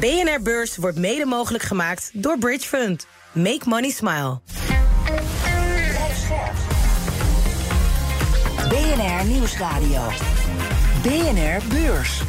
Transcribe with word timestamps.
BNR 0.00 0.42
Beurs 0.42 0.76
wordt 0.76 0.98
mede 0.98 1.24
mogelijk 1.26 1.64
gemaakt 1.64 2.10
door 2.12 2.38
Bridge 2.38 2.68
Fund. 2.68 3.06
Make 3.32 3.60
money 3.64 3.90
smile. 3.90 4.40
BNR 8.68 9.24
Nieuwsradio. 9.26 10.02
BNR 11.02 11.60
Beurs. 11.68 12.22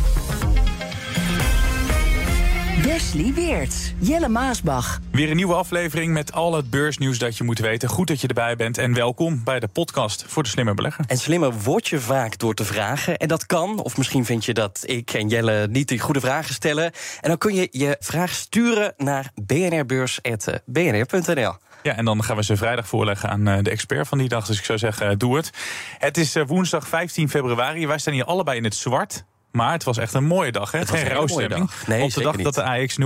Wesley 2.85 3.33
Weerts, 3.33 3.93
Jelle 3.99 4.27
Maasbach. 4.27 4.99
Weer 5.11 5.29
een 5.29 5.35
nieuwe 5.35 5.53
aflevering 5.53 6.13
met 6.13 6.33
al 6.33 6.53
het 6.53 6.69
beursnieuws 6.69 7.17
dat 7.17 7.37
je 7.37 7.43
moet 7.43 7.59
weten. 7.59 7.89
Goed 7.89 8.07
dat 8.07 8.21
je 8.21 8.27
erbij 8.27 8.55
bent 8.55 8.77
en 8.77 8.93
welkom 8.93 9.43
bij 9.43 9.59
de 9.59 9.67
podcast 9.67 10.25
voor 10.27 10.43
de 10.43 10.49
slimme 10.49 10.73
belegger. 10.73 11.05
En 11.07 11.17
slimmer 11.17 11.53
word 11.53 11.87
je 11.87 11.99
vaak 11.99 12.37
door 12.37 12.53
te 12.53 12.65
vragen. 12.65 13.17
En 13.17 13.27
dat 13.27 13.45
kan, 13.45 13.79
of 13.79 13.97
misschien 13.97 14.25
vind 14.25 14.45
je 14.45 14.53
dat 14.53 14.83
ik 14.85 15.13
en 15.13 15.27
Jelle 15.27 15.67
niet 15.67 15.87
de 15.87 15.99
goede 15.99 16.19
vragen 16.19 16.53
stellen. 16.53 16.91
En 17.21 17.29
dan 17.29 17.37
kun 17.37 17.55
je 17.55 17.67
je 17.71 17.95
vraag 17.99 18.31
sturen 18.31 18.93
naar 18.97 19.31
bnrbeurs.bnr.nl. 19.45 21.53
Ja, 21.83 21.95
en 21.95 22.05
dan 22.05 22.23
gaan 22.23 22.35
we 22.35 22.43
ze 22.43 22.57
vrijdag 22.57 22.87
voorleggen 22.87 23.29
aan 23.29 23.47
eh, 23.47 23.63
de 23.63 23.69
expert 23.69 24.07
van 24.07 24.17
die 24.17 24.29
dag. 24.29 24.45
Dus 24.45 24.57
ik 24.57 24.65
zou 24.65 24.77
zeggen, 24.77 25.09
eh, 25.09 25.15
doe 25.17 25.35
het. 25.35 25.49
Het 25.97 26.17
is 26.17 26.35
eh, 26.35 26.43
woensdag 26.47 26.87
15 26.87 27.29
februari. 27.29 27.87
Wij 27.87 27.97
staan 27.97 28.13
hier 28.13 28.25
allebei 28.25 28.57
in 28.57 28.63
het 28.63 28.75
zwart. 28.75 29.25
Maar 29.55 29.71
het 29.71 29.83
was 29.83 29.97
echt 29.97 30.13
een 30.13 30.23
mooie 30.23 30.51
dag, 30.51 30.71
hè? 30.71 30.79
Het 30.79 30.89
Geen 30.89 31.49
dag. 31.49 31.87
Nee, 31.87 32.03
op 32.03 32.13
de 32.13 32.21
dag 32.21 32.35
dat 32.35 32.53
de 32.53 32.63
AX 32.63 32.97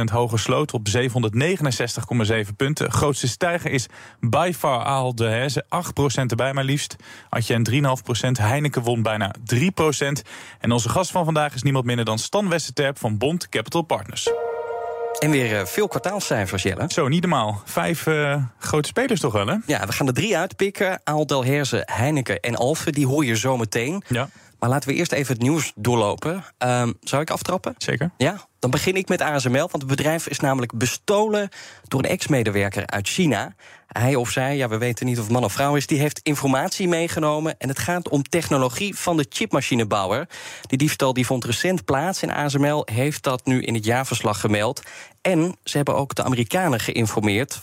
0,9% 0.00 0.04
hoger 0.12 0.38
sloot 0.38 0.72
op 0.72 0.88
769,7 0.96 2.56
punten. 2.56 2.92
Grootste 2.92 3.28
stijger 3.28 3.70
is 3.70 3.86
by 4.20 4.52
far 4.56 5.14
Delhaize, 5.14 5.64
8% 5.64 5.68
erbij 6.26 6.52
maar 6.52 6.64
liefst. 6.64 6.96
Had 7.28 7.46
je 7.46 7.54
een 7.54 7.98
3,5%. 8.26 8.30
Heineken 8.40 8.82
won 8.82 9.02
bijna 9.02 9.34
3%. 9.54 9.56
En 10.60 10.72
onze 10.72 10.88
gast 10.88 11.10
van 11.10 11.24
vandaag 11.24 11.54
is 11.54 11.62
niemand 11.62 11.84
minder 11.84 12.04
dan 12.04 12.18
Stan 12.18 12.48
Westerterp 12.48 12.98
van 12.98 13.18
Bond 13.18 13.48
Capital 13.48 13.82
Partners. 13.82 14.28
En 15.18 15.30
weer 15.30 15.58
eh, 15.58 15.66
veel 15.66 15.88
kwartaalcijfers, 15.88 16.62
Jelle. 16.62 16.84
Zo, 16.88 17.08
niet 17.08 17.20
normaal. 17.20 17.62
Vijf 17.64 18.06
eh, 18.06 18.42
grote 18.58 18.88
spelers 18.88 19.20
toch 19.20 19.32
wel, 19.32 19.46
hè? 19.46 19.56
Ja, 19.66 19.86
we 19.86 19.92
gaan 19.92 20.06
er 20.06 20.12
drie 20.12 20.36
uitpikken. 20.36 21.00
Ahold 21.04 21.28
Delhaize, 21.28 21.82
Heineken 21.92 22.40
en 22.40 22.56
Alphen. 22.56 22.92
Die 22.92 23.06
hoor 23.06 23.24
je 23.24 23.36
zo 23.36 23.56
meteen. 23.56 24.02
Ja, 24.08 24.28
Maar 24.58 24.68
laten 24.68 24.88
we 24.88 24.94
eerst 24.94 25.12
even 25.12 25.32
het 25.32 25.42
nieuws 25.42 25.72
doorlopen. 25.76 26.44
Ehm, 26.58 26.92
zou 27.00 27.22
ik 27.22 27.30
aftrappen? 27.30 27.74
zeker. 27.78 28.10
Ja, 28.16 28.46
dan 28.66 28.74
begin 28.74 28.96
ik 28.96 29.08
met 29.08 29.20
ASML, 29.20 29.68
want 29.70 29.72
het 29.72 29.86
bedrijf 29.86 30.28
is 30.28 30.40
namelijk 30.40 30.78
bestolen 30.78 31.48
door 31.88 32.00
een 32.00 32.10
ex-medewerker 32.10 32.86
uit 32.86 33.08
China. 33.08 33.54
Hij 33.86 34.14
of 34.14 34.30
zij, 34.30 34.56
ja, 34.56 34.68
we 34.68 34.78
weten 34.78 35.06
niet 35.06 35.18
of 35.18 35.24
het 35.24 35.32
man 35.32 35.44
of 35.44 35.52
vrouw 35.52 35.76
is, 35.76 35.86
die 35.86 35.98
heeft 35.98 36.20
informatie 36.22 36.88
meegenomen. 36.88 37.54
En 37.58 37.68
het 37.68 37.78
gaat 37.78 38.08
om 38.08 38.22
technologie 38.22 38.96
van 38.96 39.16
de 39.16 39.26
chipmachinebouwer. 39.28 40.28
Die 40.66 40.78
diefstal 40.78 41.12
die 41.12 41.26
vond 41.26 41.44
recent 41.44 41.84
plaats 41.84 42.22
en 42.22 42.30
ASML 42.30 42.82
heeft 42.92 43.22
dat 43.22 43.46
nu 43.46 43.62
in 43.62 43.74
het 43.74 43.84
jaarverslag 43.84 44.40
gemeld. 44.40 44.82
En 45.26 45.56
ze 45.64 45.76
hebben 45.76 45.96
ook 45.96 46.14
de 46.14 46.22
Amerikanen 46.22 46.80
geïnformeerd. 46.80 47.58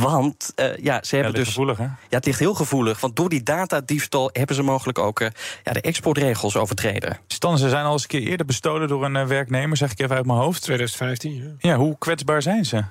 Want 0.00 0.52
eh, 0.54 0.76
ja, 0.76 1.02
ze 1.02 1.14
hebben 1.14 1.34
dus. 1.34 1.48
gevoelig, 1.48 1.78
hè? 1.78 1.84
Ja, 1.84 1.96
het 2.08 2.24
ligt 2.24 2.38
heel 2.38 2.54
gevoelig. 2.54 3.00
Want 3.00 3.16
door 3.16 3.28
die 3.28 3.42
datadiefstal 3.42 4.30
hebben 4.32 4.56
ze 4.56 4.62
mogelijk 4.62 4.98
ook 4.98 5.20
eh, 5.20 5.28
ja, 5.64 5.72
de 5.72 5.80
exportregels 5.80 6.56
overtreden. 6.56 7.18
Stan, 7.26 7.58
ze 7.58 7.68
zijn 7.68 7.84
al 7.84 7.92
eens 7.92 8.02
een 8.02 8.08
keer 8.08 8.22
eerder 8.22 8.46
bestolen 8.46 8.88
door 8.88 9.04
een 9.04 9.16
eh, 9.16 9.26
werknemer, 9.26 9.76
zeg 9.76 9.90
ik 9.90 10.00
even 10.00 10.16
uit 10.16 10.26
mijn 10.26 10.38
hoofd. 10.38 10.43
2015, 10.52 11.34
ja. 11.34 11.54
Ja, 11.58 11.76
hoe 11.76 11.98
kwetsbaar 11.98 12.42
zijn 12.42 12.64
ze? 12.64 12.84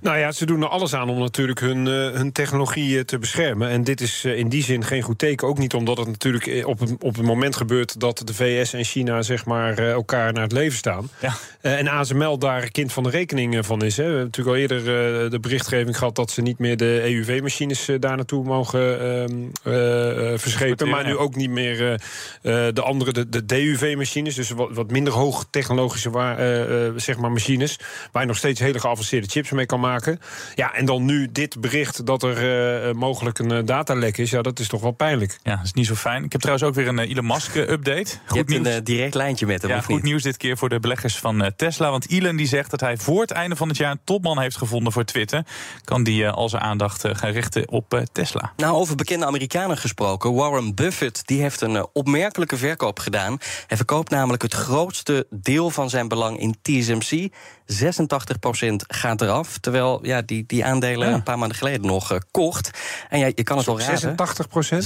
Nou 0.00 0.18
ja, 0.18 0.32
ze 0.32 0.46
doen 0.46 0.62
er 0.62 0.68
alles 0.68 0.94
aan 0.94 1.08
om 1.08 1.18
natuurlijk 1.18 1.60
hun, 1.60 1.86
eh, 1.86 1.92
hun 1.92 2.32
technologie 2.32 2.98
eh, 2.98 3.04
te 3.04 3.18
beschermen. 3.18 3.68
En 3.68 3.84
dit 3.84 4.00
is 4.00 4.24
eh, 4.24 4.38
in 4.38 4.48
die 4.48 4.62
zin 4.62 4.84
geen 4.84 5.02
goed 5.02 5.18
teken. 5.18 5.48
Ook 5.48 5.58
niet 5.58 5.74
omdat 5.74 5.96
het 5.96 6.06
natuurlijk 6.06 6.66
op 6.66 6.78
het, 6.78 6.90
op 6.98 7.16
het 7.16 7.26
moment 7.26 7.56
gebeurt... 7.56 8.00
dat 8.00 8.22
de 8.24 8.34
VS 8.34 8.72
en 8.72 8.84
China 8.84 9.22
zeg 9.22 9.44
maar, 9.44 9.78
elkaar 9.78 10.32
naar 10.32 10.42
het 10.42 10.52
leven 10.52 10.78
staan. 10.78 11.10
Ja. 11.20 11.34
En 11.60 11.88
ASML 11.88 12.38
daar 12.38 12.70
kind 12.70 12.92
van 12.92 13.02
de 13.02 13.10
rekening 13.10 13.66
van 13.66 13.82
is. 13.82 13.96
Hè. 13.96 14.02
We 14.02 14.08
hebben 14.08 14.24
natuurlijk 14.26 14.56
al 14.56 14.62
eerder 14.62 14.84
de 15.30 15.40
berichtgeving 15.40 15.98
gehad... 15.98 16.14
dat 16.14 16.30
ze 16.30 16.42
niet 16.42 16.58
meer 16.58 16.76
de 16.76 17.00
EUV-machines 17.02 17.88
daar 18.00 18.16
naartoe 18.16 18.44
mogen 18.44 19.00
ehm, 19.00 19.42
eh, 19.62 20.32
eh, 20.32 20.38
verschepen. 20.38 20.88
Maar 20.88 21.04
nu 21.04 21.16
ook 21.16 21.36
niet 21.36 21.50
meer 21.50 22.00
de 22.42 22.82
andere, 22.82 23.12
de, 23.12 23.28
de 23.28 23.46
DUV-machines. 23.46 24.34
Dus 24.34 24.50
wat, 24.50 24.68
wat 24.72 24.90
minder 24.90 25.12
hoogtechnologische 25.12 26.10
wa- 26.10 26.36
eh, 26.36 26.92
zeg 26.96 27.18
maar 27.18 27.32
machines. 27.32 27.78
Waar 28.12 28.26
nog 28.26 28.36
steeds 28.36 28.60
hele 28.60 28.80
geavanceerde 28.80 29.28
chips 29.28 29.50
mee 29.52 29.66
kan 29.66 29.80
maken. 29.80 30.20
Ja, 30.54 30.74
en 30.74 30.84
dan 30.84 31.04
nu 31.04 31.28
dit 31.32 31.60
bericht 31.60 32.06
dat 32.06 32.22
er 32.22 32.36
eh, 32.36 32.88
eh, 32.88 32.94
mogelijk 32.94 33.38
een 33.38 33.50
eh, 33.52 33.58
datalek 33.64 34.18
is. 34.18 34.30
Ja, 34.30 34.42
dat 34.42 34.58
is 34.58 34.68
toch 34.68 34.80
wel 34.80 34.90
pijnlijk. 34.90 35.38
Ja, 35.42 35.56
dat 35.56 35.64
is 35.64 35.72
niet 35.72 35.86
zo 35.86 35.94
fijn. 35.94 36.24
Ik 36.24 36.32
heb 36.32 36.40
trouwens 36.40 36.68
ook 36.68 36.74
weer 36.74 36.88
een 36.88 36.98
Elon 36.98 37.26
Musk-update. 37.26 37.98
Je 38.10 38.18
Goed 38.26 38.36
hebt 38.36 38.48
nieuws. 38.48 38.66
een 38.66 38.72
eh, 38.72 38.80
direct 38.84 39.14
lijntje 39.14 39.46
met 39.46 39.62
hem, 39.62 39.70
ja, 39.70 39.76
of 39.76 39.84
goed 39.84 39.94
niet? 39.94 40.04
nieuws 40.04 40.22
dit 40.22 40.36
keer 40.36 40.56
voor 40.56 40.68
de 40.68 40.80
beleggers 40.80 41.18
van 41.18 41.42
eh, 41.42 41.50
Tesla. 41.56 41.90
Want 41.90 42.10
Elon 42.10 42.36
die 42.36 42.46
zegt 42.46 42.70
dat 42.70 42.80
hij 42.80 42.96
voor 42.96 43.20
het 43.20 43.30
einde 43.30 43.56
van 43.56 43.68
het 43.68 43.76
jaar 43.76 43.90
een 43.90 44.00
topman 44.04 44.38
heeft 44.40 44.56
gevonden 44.56 44.92
voor 44.92 45.04
Twitter. 45.04 45.44
Kan 45.84 46.02
die 46.02 46.28
al 46.28 46.48
zijn 46.48 46.62
aandacht 46.62 47.04
gaan 47.12 47.30
richten 47.30 47.68
op 47.70 47.94
eh, 47.94 48.00
Tesla. 48.12 48.52
Nou, 48.56 48.74
over 48.74 48.96
bekende 48.96 49.26
Amerikanen 49.26 49.78
gesproken. 49.78 50.34
Warren 50.34 50.74
Buffett 50.74 51.22
die 51.26 51.40
heeft 51.40 51.60
een 51.60 51.86
opmerkelijke 51.92 52.56
verkoop 52.56 52.98
gedaan. 52.98 53.38
Hij 53.66 53.76
verkoopt 53.76 54.10
namelijk 54.10 54.42
het 54.42 54.54
grootste 54.54 55.26
deel 55.30 55.70
van 55.70 55.90
zijn 55.90 56.08
belang 56.08 56.38
in 56.38 56.56
TSMC. 56.62 57.30
86% 57.66 58.74
gaat 58.86 59.20
eraf. 59.20 59.41
Terwijl 59.60 59.98
ja, 60.02 60.22
die, 60.22 60.44
die 60.46 60.64
aandelen 60.64 61.08
Ja. 61.08 61.14
een 61.14 61.22
paar 61.22 61.38
maanden 61.38 61.56
geleden 61.56 61.86
nog 61.86 62.12
eh, 62.12 62.18
kocht. 62.30 62.70
En 63.08 63.18
ja, 63.18 63.26
je 63.34 63.42
kan 63.42 63.56
het 63.56 63.66
wel 63.66 63.78
raden. 63.80 63.98
86 63.98 64.48
procent? 64.48 64.84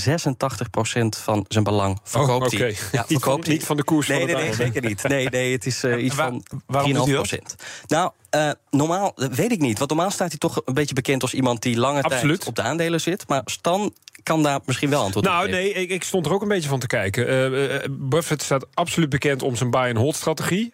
86% 1.18 1.22
van 1.22 1.44
zijn 1.48 1.64
belang 1.64 1.98
verkoopt 2.04 2.46
oké. 2.46 2.56
hij. 2.56 2.66
Niet 2.76 2.88
Ja, 2.92 2.98
van- 2.98 3.06
verkoopt 3.06 3.46
hij. 3.46 3.54
niet 3.54 3.64
van 3.64 3.76
de 3.76 3.84
koers 3.84 4.06
van 4.06 4.14
Nee, 4.14 4.24
het 4.24 4.34
nee, 4.34 4.42
nee, 4.42 4.52
aandeel. 4.52 4.66
zeker 4.66 4.88
niet. 4.88 5.02
Nee, 5.08 5.28
nee, 5.28 5.52
het 5.52 5.66
is 5.66 5.82
eh, 5.84 6.04
iets 6.04 6.14
Waar- 6.14 6.26
van 6.28 6.42
3,5%. 6.54 6.64
waarom 6.66 6.92
doet 6.92 7.06
hij 7.06 7.14
dat? 7.16 7.54
Nou, 7.86 8.10
eh, 8.36 8.50
normaal, 8.70 9.12
dat 9.14 9.34
weet 9.34 9.52
ik 9.52 9.60
niet. 9.60 9.78
Want 9.78 9.90
normaal 9.90 10.10
staat 10.10 10.28
hij 10.28 10.38
toch 10.38 10.62
een 10.64 10.74
beetje 10.74 10.94
bekend 10.94 11.22
als 11.22 11.34
iemand 11.34 11.62
die 11.62 11.78
lange 11.78 12.02
Absoluut. 12.02 12.36
tijd 12.36 12.48
op 12.48 12.54
de 12.54 12.62
aandelen 12.62 13.00
zit. 13.00 13.28
Maar 13.28 13.42
Stan 13.44 13.94
kan 14.22 14.42
daar 14.42 14.60
misschien 14.64 14.90
wel 14.90 15.02
antwoord 15.02 15.26
op 15.26 15.32
Nou, 15.32 15.44
geven. 15.44 15.60
nee, 15.60 15.72
ik, 15.72 15.90
ik 15.90 16.04
stond 16.04 16.26
er 16.26 16.32
ook 16.32 16.42
een 16.42 16.48
beetje 16.48 16.68
van 16.68 16.78
te 16.78 16.86
kijken. 16.86 17.26
Eh, 17.28 17.74
eh, 17.74 17.82
Buffett 17.90 18.42
staat 18.42 18.66
absoluut 18.74 19.08
bekend 19.08 19.42
om 19.42 19.56
zijn 19.56 19.70
buy-and-hold-strategie. 19.70 20.72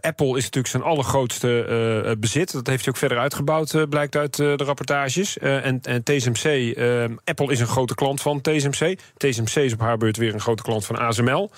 Apple 0.00 0.36
is 0.36 0.42
natuurlijk 0.44 0.66
zijn 0.66 0.82
allergrootste 0.82 2.16
bezit. 2.18 2.52
Dat 2.52 2.66
heeft 2.66 2.84
hij 2.84 2.92
ook 2.92 2.98
verder 2.98 3.18
uitgebouwd, 3.18 3.88
blijkt 3.88 4.16
uit 4.16 4.36
de 4.36 4.56
rapportages. 4.56 5.38
En, 5.38 5.80
en 5.82 6.02
TSMC, 6.02 6.76
Apple 7.24 7.52
is 7.52 7.60
een 7.60 7.66
grote 7.66 7.94
klant 7.94 8.20
van 8.20 8.40
TSMC. 8.40 8.98
TSMC 9.16 9.54
is 9.54 9.72
op 9.72 9.80
haar 9.80 9.98
beurt 9.98 10.16
weer 10.16 10.34
een 10.34 10.40
grote 10.40 10.62
klant 10.62 10.86
van 10.86 10.98
ASML. 10.98 11.50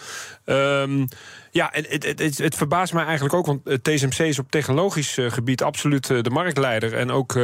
Ehm, 0.44 1.04
ja, 1.54 1.72
en 1.72 1.84
het, 1.88 2.04
het, 2.04 2.18
het, 2.18 2.38
het 2.38 2.54
verbaast 2.54 2.92
mij 2.92 3.04
eigenlijk 3.04 3.34
ook, 3.34 3.46
want 3.46 3.66
eh, 3.66 3.74
TSMC 3.74 4.18
is 4.18 4.38
op 4.38 4.50
technologisch 4.50 5.18
eh, 5.18 5.30
gebied 5.30 5.62
absoluut 5.62 6.10
eh, 6.10 6.20
de 6.20 6.30
marktleider. 6.30 6.94
En 6.94 7.10
ook 7.10 7.34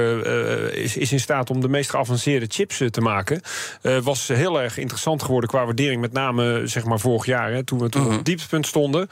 is, 0.72 0.96
is 0.96 1.12
in 1.12 1.20
staat 1.20 1.50
om 1.50 1.60
de 1.60 1.68
meest 1.68 1.90
geavanceerde 1.90 2.46
chips 2.48 2.82
te 2.90 3.00
maken. 3.00 3.40
Was 4.02 4.28
heel 4.28 4.60
erg 4.60 4.78
interessant 4.78 5.22
geworden 5.22 5.50
qua 5.50 5.64
waardering, 5.64 6.00
met 6.00 6.12
name 6.12 6.66
zeg 6.66 6.84
maar 6.84 7.00
vorig 7.00 7.26
jaar, 7.26 7.52
hè, 7.52 7.64
toen 7.64 7.78
we 7.78 7.88
toen 7.88 8.04
op 8.04 8.10
het 8.10 8.24
dieptepunt 8.24 8.66
stonden. 8.66 9.08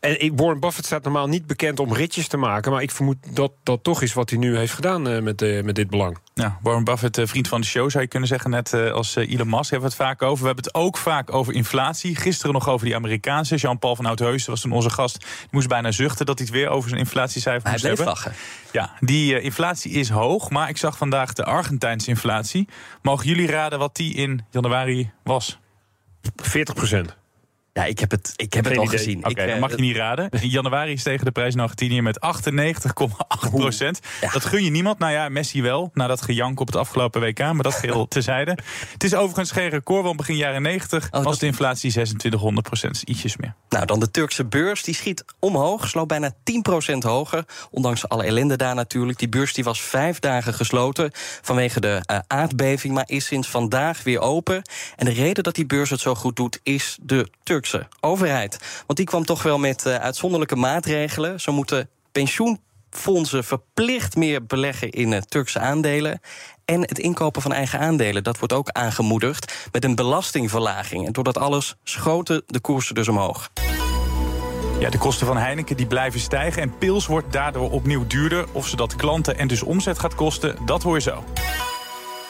En 0.00 0.36
Warren 0.36 0.60
Buffett 0.60 0.86
staat 0.86 1.04
normaal 1.04 1.26
niet 1.26 1.46
bekend 1.46 1.80
om 1.80 1.92
ritjes 1.92 2.28
te 2.28 2.36
maken, 2.36 2.72
maar 2.72 2.82
ik 2.82 2.90
vermoed 2.90 3.16
dat 3.30 3.52
dat 3.62 3.84
toch 3.84 4.02
is 4.02 4.12
wat 4.12 4.30
hij 4.30 4.38
nu 4.38 4.56
heeft 4.56 4.72
gedaan 4.72 5.02
met, 5.02 5.64
met 5.64 5.74
dit 5.74 5.90
belang. 5.90 6.18
Ja, 6.40 6.58
Warren 6.62 6.84
Buffett, 6.84 7.18
eh, 7.18 7.26
vriend 7.26 7.48
van 7.48 7.60
de 7.60 7.66
show 7.66 7.90
zou 7.90 8.02
je 8.02 8.08
kunnen 8.08 8.28
zeggen, 8.28 8.50
net 8.50 8.72
eh, 8.72 8.92
als 8.92 9.16
eh, 9.16 9.32
Elon 9.32 9.48
Musk 9.48 9.70
hebben 9.70 9.88
we 9.90 9.94
het 9.96 10.04
vaak 10.04 10.22
over. 10.22 10.40
We 10.40 10.46
hebben 10.46 10.64
het 10.64 10.74
ook 10.74 10.96
vaak 10.96 11.32
over 11.32 11.52
inflatie. 11.54 12.16
Gisteren 12.16 12.52
nog 12.52 12.68
over 12.68 12.86
die 12.86 12.94
Amerikaanse. 12.94 13.56
Jean-Paul 13.56 13.96
van 13.96 14.06
Oudheusden 14.06 14.50
was 14.50 14.60
toen 14.60 14.72
onze 14.72 14.90
gast. 14.90 15.18
Die 15.20 15.48
moest 15.50 15.68
bijna 15.68 15.90
zuchten 15.90 16.26
dat 16.26 16.38
hij 16.38 16.46
het 16.46 16.56
weer 16.56 16.68
over 16.68 16.88
zijn 16.88 17.00
inflatiecijfer 17.00 17.62
Hij 17.62 17.70
moest 17.70 17.84
bleef 17.84 17.96
hebben. 17.96 18.14
lachen. 18.14 18.32
Ja, 18.72 18.92
die 19.00 19.40
inflatie 19.40 19.92
is 19.92 20.08
hoog, 20.08 20.50
maar 20.50 20.68
ik 20.68 20.76
zag 20.76 20.96
vandaag 20.96 21.32
de 21.32 21.44
Argentijnse 21.44 22.08
inflatie. 22.08 22.68
Mogen 23.02 23.26
jullie 23.26 23.46
raden 23.46 23.78
wat 23.78 23.96
die 23.96 24.14
in 24.14 24.44
januari 24.50 25.10
was? 25.22 25.58
40 26.36 26.74
procent. 26.74 27.16
Ja, 27.76 27.84
ik 27.84 27.98
heb 27.98 28.10
het, 28.10 28.32
ik 28.36 28.52
heb 28.52 28.64
Geen 28.66 28.72
het 28.72 28.80
al 28.82 28.86
idee. 28.86 28.98
gezien. 28.98 29.18
Oké, 29.18 29.28
Ik, 29.28 29.36
eh, 29.38 29.46
dan 29.46 29.58
mag 29.58 29.70
je 29.70 29.76
niet 29.76 29.96
raden. 29.96 30.30
In 30.40 30.48
januari 30.48 30.98
stegen 30.98 31.24
de 31.24 31.30
prijs 31.30 31.54
in 31.54 31.60
Argentinië 31.60 32.02
met 32.02 32.20
98,8 32.20 33.50
procent. 33.50 34.00
Ja. 34.20 34.30
Dat 34.30 34.44
gun 34.44 34.64
je 34.64 34.70
niemand. 34.70 34.98
Nou 34.98 35.12
ja, 35.12 35.28
Messi 35.28 35.62
wel, 35.62 35.90
na 35.94 36.06
dat 36.06 36.22
gejank 36.22 36.60
op 36.60 36.66
het 36.66 36.76
afgelopen 36.76 37.20
WK. 37.20 37.38
Maar 37.38 37.62
dat 37.62 37.74
geheel 37.74 38.08
tezijde. 38.18 38.58
Het 38.92 39.04
is 39.04 39.14
overigens 39.14 39.50
geen 39.50 39.68
record, 39.68 40.02
want 40.04 40.16
begin 40.16 40.36
jaren 40.36 40.62
90 40.62 41.10
dat- 41.10 41.24
was 41.24 41.38
de 41.38 41.46
inflatie 41.46 41.90
2600 41.90 42.66
procent. 42.66 43.02
Ietsjes 43.02 43.36
meer. 43.36 43.54
Nou, 43.68 43.86
dan 43.86 44.00
de 44.00 44.10
Turkse 44.10 44.44
beurs. 44.44 44.82
Die 44.82 44.94
schiet 44.94 45.24
omhoog, 45.38 45.88
sloot 45.88 46.06
bijna 46.08 46.32
10% 46.44 47.02
hoger. 47.04 47.44
Ondanks 47.70 48.08
alle 48.08 48.24
ellende 48.24 48.56
daar 48.56 48.74
natuurlijk. 48.74 49.18
Die 49.18 49.28
beurs 49.28 49.52
die 49.52 49.64
was 49.64 49.80
vijf 49.80 50.18
dagen 50.18 50.54
gesloten 50.54 51.10
vanwege 51.42 51.80
de 51.80 52.02
eh, 52.06 52.18
aardbeving... 52.26 52.94
maar 52.94 53.04
is 53.06 53.26
sinds 53.26 53.48
vandaag 53.48 54.02
weer 54.02 54.20
open. 54.20 54.62
En 54.96 55.04
de 55.04 55.12
reden 55.12 55.42
dat 55.44 55.54
die 55.54 55.66
beurs 55.66 55.90
het 55.90 56.00
zo 56.00 56.14
goed 56.14 56.36
doet... 56.36 56.60
is 56.62 56.98
de 57.02 57.28
Turkse 57.42 57.64
overheid. 58.00 58.58
Want 58.86 58.98
die 58.98 59.06
kwam 59.06 59.24
toch 59.24 59.42
wel 59.42 59.58
met 59.58 59.86
eh, 59.86 59.94
uitzonderlijke 59.94 60.56
maatregelen. 60.56 61.40
Zo 61.40 61.52
moeten 61.52 61.88
pensioenfondsen 62.12 63.44
verplicht 63.44 64.16
meer 64.16 64.46
beleggen 64.46 64.90
in 64.90 65.12
eh, 65.12 65.20
Turkse 65.20 65.58
aandelen... 65.58 66.20
En 66.66 66.80
het 66.80 66.98
inkopen 66.98 67.42
van 67.42 67.52
eigen 67.52 67.78
aandelen, 67.78 68.24
dat 68.24 68.38
wordt 68.38 68.54
ook 68.54 68.68
aangemoedigd 68.68 69.68
met 69.72 69.84
een 69.84 69.94
belastingverlaging. 69.94 71.06
En 71.06 71.12
door 71.12 71.24
dat 71.24 71.38
alles 71.38 71.76
schoten 71.84 72.42
de 72.46 72.60
koersen 72.60 72.94
dus 72.94 73.08
omhoog. 73.08 73.50
Ja, 74.78 74.90
de 74.90 74.98
kosten 74.98 75.26
van 75.26 75.36
Heineken 75.36 75.76
die 75.76 75.86
blijven 75.86 76.20
stijgen. 76.20 76.62
En 76.62 76.78
pils 76.78 77.06
wordt 77.06 77.32
daardoor 77.32 77.70
opnieuw 77.70 78.06
duurder. 78.06 78.46
Of 78.52 78.68
ze 78.68 78.76
dat 78.76 78.96
klanten 78.96 79.38
en 79.38 79.48
dus 79.48 79.62
omzet 79.62 79.98
gaat 79.98 80.14
kosten, 80.14 80.56
dat 80.64 80.82
hoor 80.82 80.94
je 80.94 81.00
zo. 81.00 81.24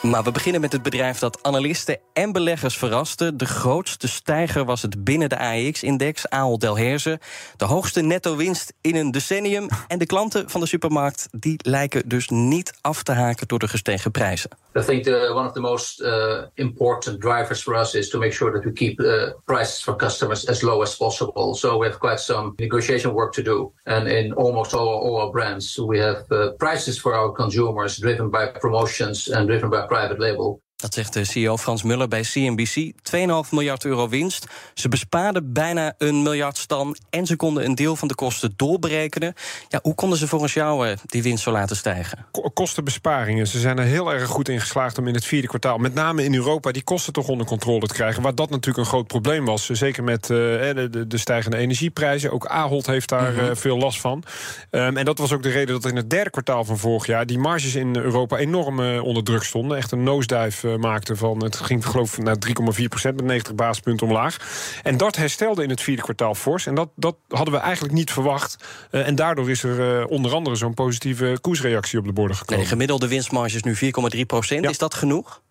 Maar 0.01 0.23
we 0.23 0.31
beginnen 0.31 0.61
met 0.61 0.71
het 0.71 0.81
bedrijf 0.81 1.19
dat 1.19 1.43
analisten 1.43 1.99
en 2.13 2.31
beleggers 2.31 2.77
verraste. 2.77 3.35
De 3.35 3.45
grootste 3.45 4.07
stijger 4.07 4.65
was 4.65 4.81
het 4.81 5.03
binnen 5.03 5.29
de 5.29 5.37
AEX-index, 5.37 6.29
Ahold 6.29 6.61
Delhaize. 6.61 7.19
De 7.55 7.65
hoogste 7.65 8.01
netto-winst 8.01 8.73
in 8.81 8.95
een 8.95 9.11
decennium. 9.11 9.67
En 9.87 9.99
de 9.99 10.05
klanten 10.05 10.49
van 10.49 10.61
de 10.61 10.67
supermarkt 10.67 11.27
die 11.31 11.59
lijken 11.61 12.09
dus 12.09 12.27
niet 12.29 12.73
af 12.81 13.03
te 13.03 13.11
haken 13.11 13.47
door 13.47 13.59
de 13.59 13.67
gestegen 13.67 14.11
prijzen. 14.11 14.49
I 14.77 14.83
think 14.83 15.05
the, 15.05 15.31
one 15.33 15.47
of 15.47 15.55
the 15.55 15.61
most 15.61 16.01
uh, 16.01 16.47
important 16.57 17.19
drivers 17.19 17.61
for 17.61 17.73
us 17.73 17.95
is 17.95 18.09
to 18.09 18.19
make 18.19 18.31
sure 18.31 18.51
that 18.51 18.63
we 18.63 18.71
keep 18.73 18.99
uh, 18.99 19.31
prices 19.47 19.81
for 19.81 19.95
customers 19.95 20.45
as 20.45 20.61
low 20.63 20.83
as 20.83 20.95
possible. 20.95 21.55
So 21.55 21.79
we 21.79 21.87
have 21.87 21.99
quite 21.99 22.19
some 22.19 22.55
negotiation 22.59 23.13
work 23.15 23.33
to 23.33 23.43
do. 23.43 23.73
And 23.87 24.07
in 24.07 24.33
almost 24.33 24.75
all, 24.75 24.87
all 24.87 25.21
our 25.21 25.31
brands, 25.31 25.79
we 25.79 25.97
have 25.97 26.31
uh, 26.31 26.51
prices 26.59 26.99
for 26.99 27.15
our 27.15 27.31
consumers 27.31 27.97
driven 27.97 28.29
by 28.29 28.47
promotions 28.47 29.27
and 29.29 29.47
driven 29.47 29.71
by 29.71 29.87
private 29.87 30.19
label. 30.19 30.61
Dat 30.77 30.93
zegt 30.93 31.13
de 31.13 31.23
CEO 31.25 31.57
Frans 31.57 31.83
Muller 31.83 32.07
bij 32.07 32.21
CNBC. 32.21 32.91
2,5 33.45 33.49
miljard 33.51 33.85
euro 33.85 34.09
winst. 34.09 34.45
Ze 34.73 34.87
bespaarden 34.89 35.53
bijna 35.53 35.93
een 35.97 36.21
miljard 36.21 36.57
stam. 36.57 36.95
En 37.09 37.25
ze 37.25 37.35
konden 37.35 37.65
een 37.65 37.75
deel 37.75 37.95
van 37.95 38.07
de 38.07 38.15
kosten 38.15 38.53
doorberekenen. 38.55 39.33
Ja, 39.67 39.79
hoe 39.81 39.95
konden 39.95 40.17
ze 40.17 40.27
volgens 40.27 40.53
jou 40.53 40.87
eh, 40.87 40.97
die 41.05 41.23
winst 41.23 41.43
zo 41.43 41.51
laten 41.51 41.75
stijgen? 41.75 42.25
Ko- 42.31 42.49
Kostenbesparingen. 42.53 43.47
Ze 43.47 43.59
zijn 43.59 43.77
er 43.77 43.85
heel 43.85 44.13
erg 44.13 44.27
goed 44.27 44.49
in 44.49 44.59
geslaagd 44.59 44.97
om 44.97 45.07
in 45.07 45.13
het 45.13 45.25
vierde 45.25 45.47
kwartaal, 45.47 45.77
met 45.77 45.93
name 45.93 46.23
in 46.23 46.33
Europa, 46.35 46.71
die 46.71 46.83
kosten 46.83 47.13
toch 47.13 47.27
onder 47.27 47.47
controle 47.47 47.87
te 47.87 47.93
krijgen. 47.93 48.23
Waar 48.23 48.35
dat 48.35 48.49
natuurlijk 48.49 48.77
een 48.77 48.91
groot 48.91 49.07
probleem 49.07 49.45
was. 49.45 49.65
Zeker 49.69 50.03
met 50.03 50.21
eh, 50.23 50.27
de, 50.27 50.87
de, 50.91 51.07
de 51.07 51.17
stijgende 51.17 51.57
energieprijzen. 51.57 52.31
Ook 52.31 52.45
Ahold 52.45 52.85
heeft 52.85 53.09
daar 53.09 53.37
eh, 53.37 53.55
veel 53.55 53.77
last 53.77 53.99
van. 53.99 54.23
Ehm, 54.69 54.97
en 54.97 55.05
dat 55.05 55.17
was 55.17 55.31
ook 55.31 55.43
de 55.43 55.49
reden 55.49 55.81
dat 55.81 55.91
in 55.91 55.95
het 55.97 56.09
derde 56.09 56.29
kwartaal 56.29 56.63
van 56.65 56.77
vorig 56.77 57.05
jaar 57.05 57.25
die 57.25 57.39
marges 57.39 57.75
in 57.75 57.95
Europa 57.95 58.37
enorm 58.37 58.99
onder 58.99 59.23
druk 59.23 59.43
stonden. 59.43 59.77
Echt 59.77 59.91
een 59.91 60.03
nosedive 60.03 60.66
maakte 60.75 61.15
van. 61.15 61.43
Het 61.43 61.55
ging 61.55 61.85
geloof 61.85 62.17
ik 62.17 62.23
naar 62.23 62.35
3,4 62.47 62.83
procent 62.89 63.15
met 63.15 63.25
90 63.25 63.55
basispunten 63.55 64.07
omlaag. 64.07 64.37
En 64.83 64.97
dat 64.97 65.15
herstelde 65.15 65.63
in 65.63 65.69
het 65.69 65.81
vierde 65.81 66.01
kwartaal 66.01 66.35
fors. 66.35 66.65
En 66.65 66.75
dat, 66.75 66.89
dat 66.95 67.15
hadden 67.27 67.53
we 67.53 67.59
eigenlijk 67.59 67.93
niet 67.93 68.11
verwacht. 68.11 68.57
Eh, 68.91 69.07
en 69.07 69.15
daardoor 69.15 69.49
is 69.49 69.63
er 69.63 69.99
eh, 69.99 70.09
onder 70.09 70.33
andere 70.33 70.55
zo'n 70.55 70.73
positieve 70.73 71.37
koersreactie 71.41 71.99
op 71.99 72.05
de 72.05 72.13
borden 72.13 72.37
gekomen. 72.37 72.63
de 72.63 72.69
gemiddelde 72.69 73.07
winstmarge 73.07 73.55
is 73.55 73.63
nu 73.63 73.75
4,3 74.15 74.25
procent. 74.25 74.63
Ja. 74.63 74.69
Is 74.69 74.77
dat 74.77 74.93
genoeg? 74.93 75.41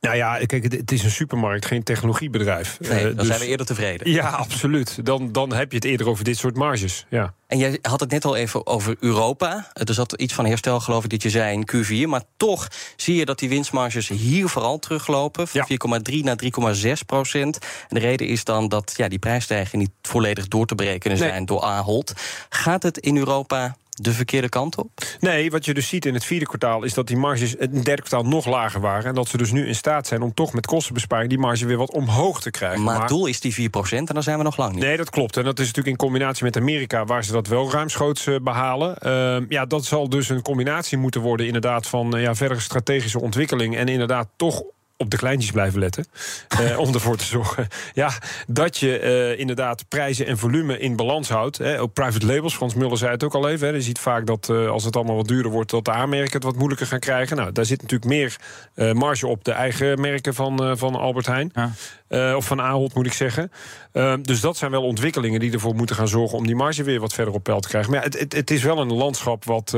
Nou 0.00 0.16
ja, 0.16 0.38
kijk, 0.46 0.72
het- 0.72 0.92
is 0.92 1.02
een 1.04 1.10
supermarkt, 1.10 1.66
geen 1.66 1.82
technologiebedrijf. 1.82 2.76
Nee, 2.80 2.90
Eh, 2.90 3.04
dan 3.04 3.14
dus- 3.16 3.26
zijn 3.26 3.38
we 3.40 3.46
eerder 3.46 3.66
tevreden. 3.66 4.10
Ja, 4.10 4.28
absoluut. 4.28 5.04
Dan, 5.06 5.32
dan 5.32 5.52
heb 5.52 5.70
je 5.70 5.76
het 5.76 5.84
eerder 5.84 6.08
over 6.08 6.24
dit 6.24 6.36
soort 6.38 6.56
marges. 6.56 7.06
Ja. 7.08 7.34
En 7.46 7.58
jij 7.58 7.78
had 7.82 8.00
het 8.00 8.10
net 8.10 8.24
al 8.24 8.36
even 8.36 8.66
over 8.66 8.96
Europa. 9.00 9.70
Er 9.72 9.94
zat 9.94 10.12
iets 10.12 10.34
van 10.34 10.46
herstel, 10.46 10.80
geloof 10.80 11.04
ik, 11.04 11.10
dat 11.10 11.22
je 11.22 11.30
zei 11.30 11.52
in 11.52 11.68
Q4. 11.72 12.08
Maar 12.08 12.22
toch 12.36 12.68
zie 12.96 13.14
je 13.14 13.24
dat 13.24 13.38
die 13.38 13.48
winstmarges 13.48 14.08
hier 14.08 14.48
vooral 14.48 14.78
teruglopen. 14.78 15.48
Van 15.48 15.60
Ja. 15.60 15.66
4,3 15.66 16.24
naar 16.24 16.36
3,6 16.36 17.02
procent. 17.02 17.58
En 17.58 17.88
de 17.88 18.00
reden 18.00 18.26
is 18.26 18.44
dan 18.44 18.68
dat 18.68 18.92
ja, 18.96 19.08
die 19.08 19.18
prijsstijgingen 19.18 19.78
niet 19.78 19.94
volledig 20.10 20.48
door 20.48 20.66
te 20.66 20.74
berekenen 20.74 21.18
Nee. 21.18 21.28
zijn 21.28 21.46
door 21.46 21.60
Ahold. 21.62 22.12
Gaat 22.48 22.82
het 22.82 22.98
in 22.98 23.16
Europa 23.16 23.76
de 24.02 24.12
verkeerde 24.12 24.48
kant 24.48 24.76
op? 24.76 24.90
Nee, 25.20 25.50
wat 25.50 25.64
je 25.64 25.74
dus 25.74 25.88
ziet 25.88 26.06
in 26.06 26.14
het 26.14 26.24
vierde 26.24 26.46
kwartaal 26.46 26.82
is 26.82 26.94
dat 26.94 27.06
die 27.06 27.16
marges 27.16 27.54
in 27.54 27.74
het 27.74 27.84
derde 27.84 28.02
kwartaal 28.02 28.30
nog 28.30 28.46
lager 28.46 28.80
waren. 28.80 29.04
En 29.04 29.14
dat 29.14 29.28
ze 29.28 29.36
dus 29.36 29.52
nu 29.52 29.66
in 29.66 29.74
staat 29.74 30.06
zijn 30.06 30.22
om 30.22 30.34
toch 30.34 30.52
met 30.52 30.66
kostenbesparing 30.66 31.28
die 31.28 31.38
marge 31.38 31.66
weer 31.66 31.76
wat 31.76 31.92
omhoog 31.92 32.40
te 32.40 32.50
krijgen. 32.50 32.82
Maar 32.82 33.00
het 33.00 33.08
doel 33.08 33.26
is 33.26 33.40
die 33.40 33.54
4 33.54 33.70
procent 33.70 34.08
en 34.08 34.14
dan 34.14 34.22
zijn 34.22 34.38
we 34.38 34.44
nog 34.44 34.56
lang 34.56 34.72
niet. 34.72 34.82
Nee, 34.82 34.96
dat 34.96 35.10
klopt. 35.10 35.36
En 35.36 35.44
dat 35.44 35.58
is 35.58 35.66
natuurlijk 35.66 35.96
in 35.96 36.06
combinatie 36.06 36.44
met 36.44 36.56
Amerika, 36.56 37.04
waar 37.04 37.24
ze 37.24 37.32
dat 37.32 37.46
wel 37.46 37.70
ruimschoots 37.70 38.26
eh, 38.26 38.34
behalen. 38.42 38.96
Ehm, 38.98 39.44
ja, 39.48 39.66
dat 39.66 39.84
zal 39.84 40.08
dus 40.08 40.28
een 40.28 40.42
combinatie 40.42 40.98
moeten 40.98 41.20
worden, 41.20 41.46
inderdaad, 41.46 41.86
van 41.86 42.16
eh, 42.16 42.22
ja, 42.22 42.34
verdere 42.34 42.60
strategische 42.60 43.20
ontwikkeling. 43.20 43.76
En 43.76 43.88
inderdaad 43.88 44.28
toch 44.36 44.62
op 45.00 45.10
de 45.10 45.16
kleintjes 45.16 45.50
blijven 45.50 45.78
letten. 45.78 46.06
eh, 46.48 46.78
om 46.84 46.94
ervoor 46.94 47.16
te 47.16 47.24
zorgen 47.24 47.68
ja, 47.92 48.12
dat 48.46 48.76
je 48.76 48.98
eh, 48.98 49.38
inderdaad 49.38 49.88
prijzen 49.88 50.26
en 50.26 50.38
volume 50.38 50.78
in 50.78 50.96
balans 50.96 51.28
houdt. 51.28 51.58
Hè. 51.58 51.80
Ook 51.80 51.92
private 51.92 52.26
labels, 52.26 52.54
Frans 52.54 52.74
Muller 52.74 52.98
zei 52.98 53.10
het 53.10 53.24
ook 53.24 53.34
al 53.34 53.48
even. 53.48 53.68
Hè. 53.68 53.74
Je 53.74 53.80
ziet 53.80 53.98
vaak 53.98 54.26
dat 54.26 54.48
eh, 54.48 54.68
als 54.68 54.84
het 54.84 54.96
allemaal 54.96 55.16
wat 55.16 55.28
duurder 55.28 55.52
wordt, 55.52 55.70
dat 55.70 55.84
de 55.84 55.90
aanmerken 55.90 56.32
het 56.32 56.42
wat 56.42 56.56
moeilijker 56.56 56.86
gaan 56.86 56.98
krijgen. 56.98 57.36
Nou, 57.36 57.52
daar 57.52 57.64
zit 57.64 57.82
natuurlijk 57.82 58.10
meer 58.10 58.36
eh, 58.74 58.92
marge 58.92 59.26
op 59.26 59.44
de 59.44 59.52
eigen 59.52 60.00
merken 60.00 60.34
van, 60.34 60.78
van 60.78 60.94
Albert 60.94 61.26
Heijn. 61.26 61.52
Ja. 61.54 62.36
Of 62.36 62.46
van 62.46 62.60
Ahold 62.60 62.94
moet 62.94 63.06
ik 63.06 63.12
zeggen. 63.12 63.50
Ehm, 63.92 64.22
dus 64.22 64.40
dat 64.40 64.56
zijn 64.56 64.70
wel 64.70 64.82
ontwikkelingen 64.82 65.40
die 65.40 65.52
ervoor 65.52 65.74
moeten 65.74 65.96
gaan 65.96 66.08
zorgen 66.08 66.38
om 66.38 66.46
die 66.46 66.56
marge 66.56 66.82
weer 66.82 67.00
wat 67.00 67.12
verder 67.12 67.34
op 67.34 67.42
peil 67.42 67.60
te 67.60 67.68
krijgen. 67.68 67.90
Maar 67.90 68.00
ja, 68.00 68.06
het, 68.06 68.18
het, 68.18 68.32
het 68.32 68.50
is 68.50 68.62
wel 68.62 68.78
een 68.78 68.92
landschap 68.92 69.44
wat 69.44 69.76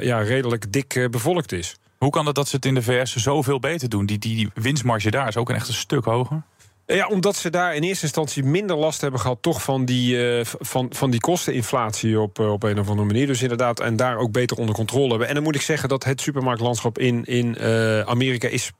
ja, 0.00 0.20
redelijk 0.20 0.72
dik 0.72 1.08
bevolkt 1.10 1.52
is. 1.52 1.76
Hoe 1.98 2.10
kan 2.10 2.26
het 2.26 2.34
dat 2.34 2.48
ze 2.48 2.56
het 2.56 2.64
in 2.64 2.74
de 2.74 2.82
VS 2.82 3.16
zoveel 3.16 3.60
beter 3.60 3.88
doen? 3.88 4.06
Die, 4.06 4.18
die, 4.18 4.50
winstmarge 4.54 5.10
daar 5.10 5.28
is 5.28 5.36
ook 5.36 5.48
een 5.48 5.54
echt 5.54 5.68
een 5.68 5.74
stuk 5.74 6.04
hoger. 6.04 6.42
Ja, 6.86 7.06
omdat 7.06 7.36
ze 7.36 7.50
daar 7.50 7.74
in 7.74 7.82
eerste 7.82 8.04
instantie 8.04 8.44
minder 8.44 8.76
last 8.76 9.00
hebben 9.00 9.20
gehad, 9.20 9.38
toch 9.40 9.62
van 9.62 9.84
die, 9.84 10.38
eh, 10.38 10.44
van, 10.44 10.86
van 10.90 11.10
die 11.10 11.20
kosteninflatie 11.20 12.20
op, 12.20 12.38
eh, 12.38 12.52
op 12.52 12.62
een 12.62 12.78
of 12.78 12.88
andere 12.88 13.06
manier. 13.06 13.26
Dus 13.26 13.42
inderdaad, 13.42 13.80
en 13.80 13.96
daar 13.96 14.16
ook 14.16 14.32
beter 14.32 14.56
onder 14.56 14.74
controle 14.74 15.08
hebben. 15.08 15.28
En 15.28 15.34
dan 15.34 15.42
moet 15.42 15.54
ik 15.54 15.60
zeggen 15.60 15.88
dat 15.88 16.04
het 16.04 16.20
supermarktlandschap 16.20 16.98
in, 16.98 17.24
in 17.24 17.56
eh, 17.56 18.00
Amerika 18.00 18.48
is 18.48 18.72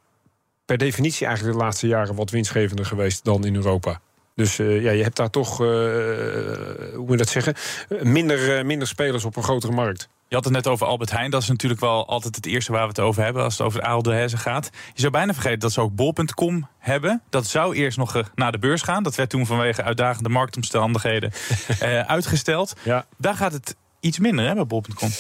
per 0.65 0.79
definitie 0.79 1.27
eigenlijk 1.27 1.59
de 1.59 1.65
laatste 1.65 1.87
jaren 1.87 2.15
wat 2.15 2.31
winstgevender 2.31 2.87
geweest 2.87 3.25
dan 3.25 3.45
in 3.45 3.55
Europa. 3.55 4.01
Dus 4.39 4.59
eh, 4.59 4.83
ja, 4.83 4.91
je 4.91 5.03
hebt 5.03 5.17
daar 5.17 5.31
toch, 5.31 5.61
eh, 5.61 5.67
hoe 5.67 7.05
moet 7.07 7.11
je 7.11 7.17
dat 7.17 7.29
zeggen, 7.29 7.55
minder, 8.03 8.59
eh, 8.59 8.65
minder 8.65 8.89
spelers 8.89 9.25
op 9.25 9.37
een 9.37 9.43
grotere 9.43 9.73
markt. 9.73 10.09
Je 10.29 10.35
had 10.35 10.45
het 10.45 10.53
net 10.53 10.67
over 10.67 10.87
Albert 10.87 11.11
Heijn. 11.11 11.31
Dat 11.31 11.43
is 11.43 11.49
natuurlijk 11.49 11.81
wel 11.81 12.07
altijd 12.07 12.37
het 12.37 12.47
eerste 12.47 12.73
waar 12.73 12.83
we 12.83 12.89
het 12.89 13.01
over 13.01 13.23
hebben... 13.23 13.43
als 13.43 13.59
het 13.59 13.67
over 13.67 14.03
Delhaize 14.03 14.37
gaat. 14.37 14.71
Je 14.95 15.01
zou 15.01 15.13
bijna 15.13 15.33
vergeten 15.33 15.59
dat 15.59 15.73
ze 15.73 15.81
ook 15.81 15.95
bol.com 15.95 16.69
hebben. 16.79 17.23
Dat 17.31 17.47
zou 17.47 17.75
eerst 17.75 17.99
nog 17.99 18.23
naar 18.35 18.53
de 18.53 18.59
beurs 18.59 18.83
gaan. 18.83 19.03
Dat 19.03 19.15
werd 19.15 19.31
toen 19.31 19.47
vanwege 19.47 19.83
uitdagende 19.83 20.29
marktomstandigheden 20.29 21.33
uitgesteld. 22.07 22.75
Ja. 22.83 23.07
Daar 23.17 23.35
gaat 23.35 23.53
het 23.53 23.77
iets 24.01 24.19
minder 24.19 24.47
hè, 24.47 24.55
bij 24.55 24.67
bol.com. 24.67 25.11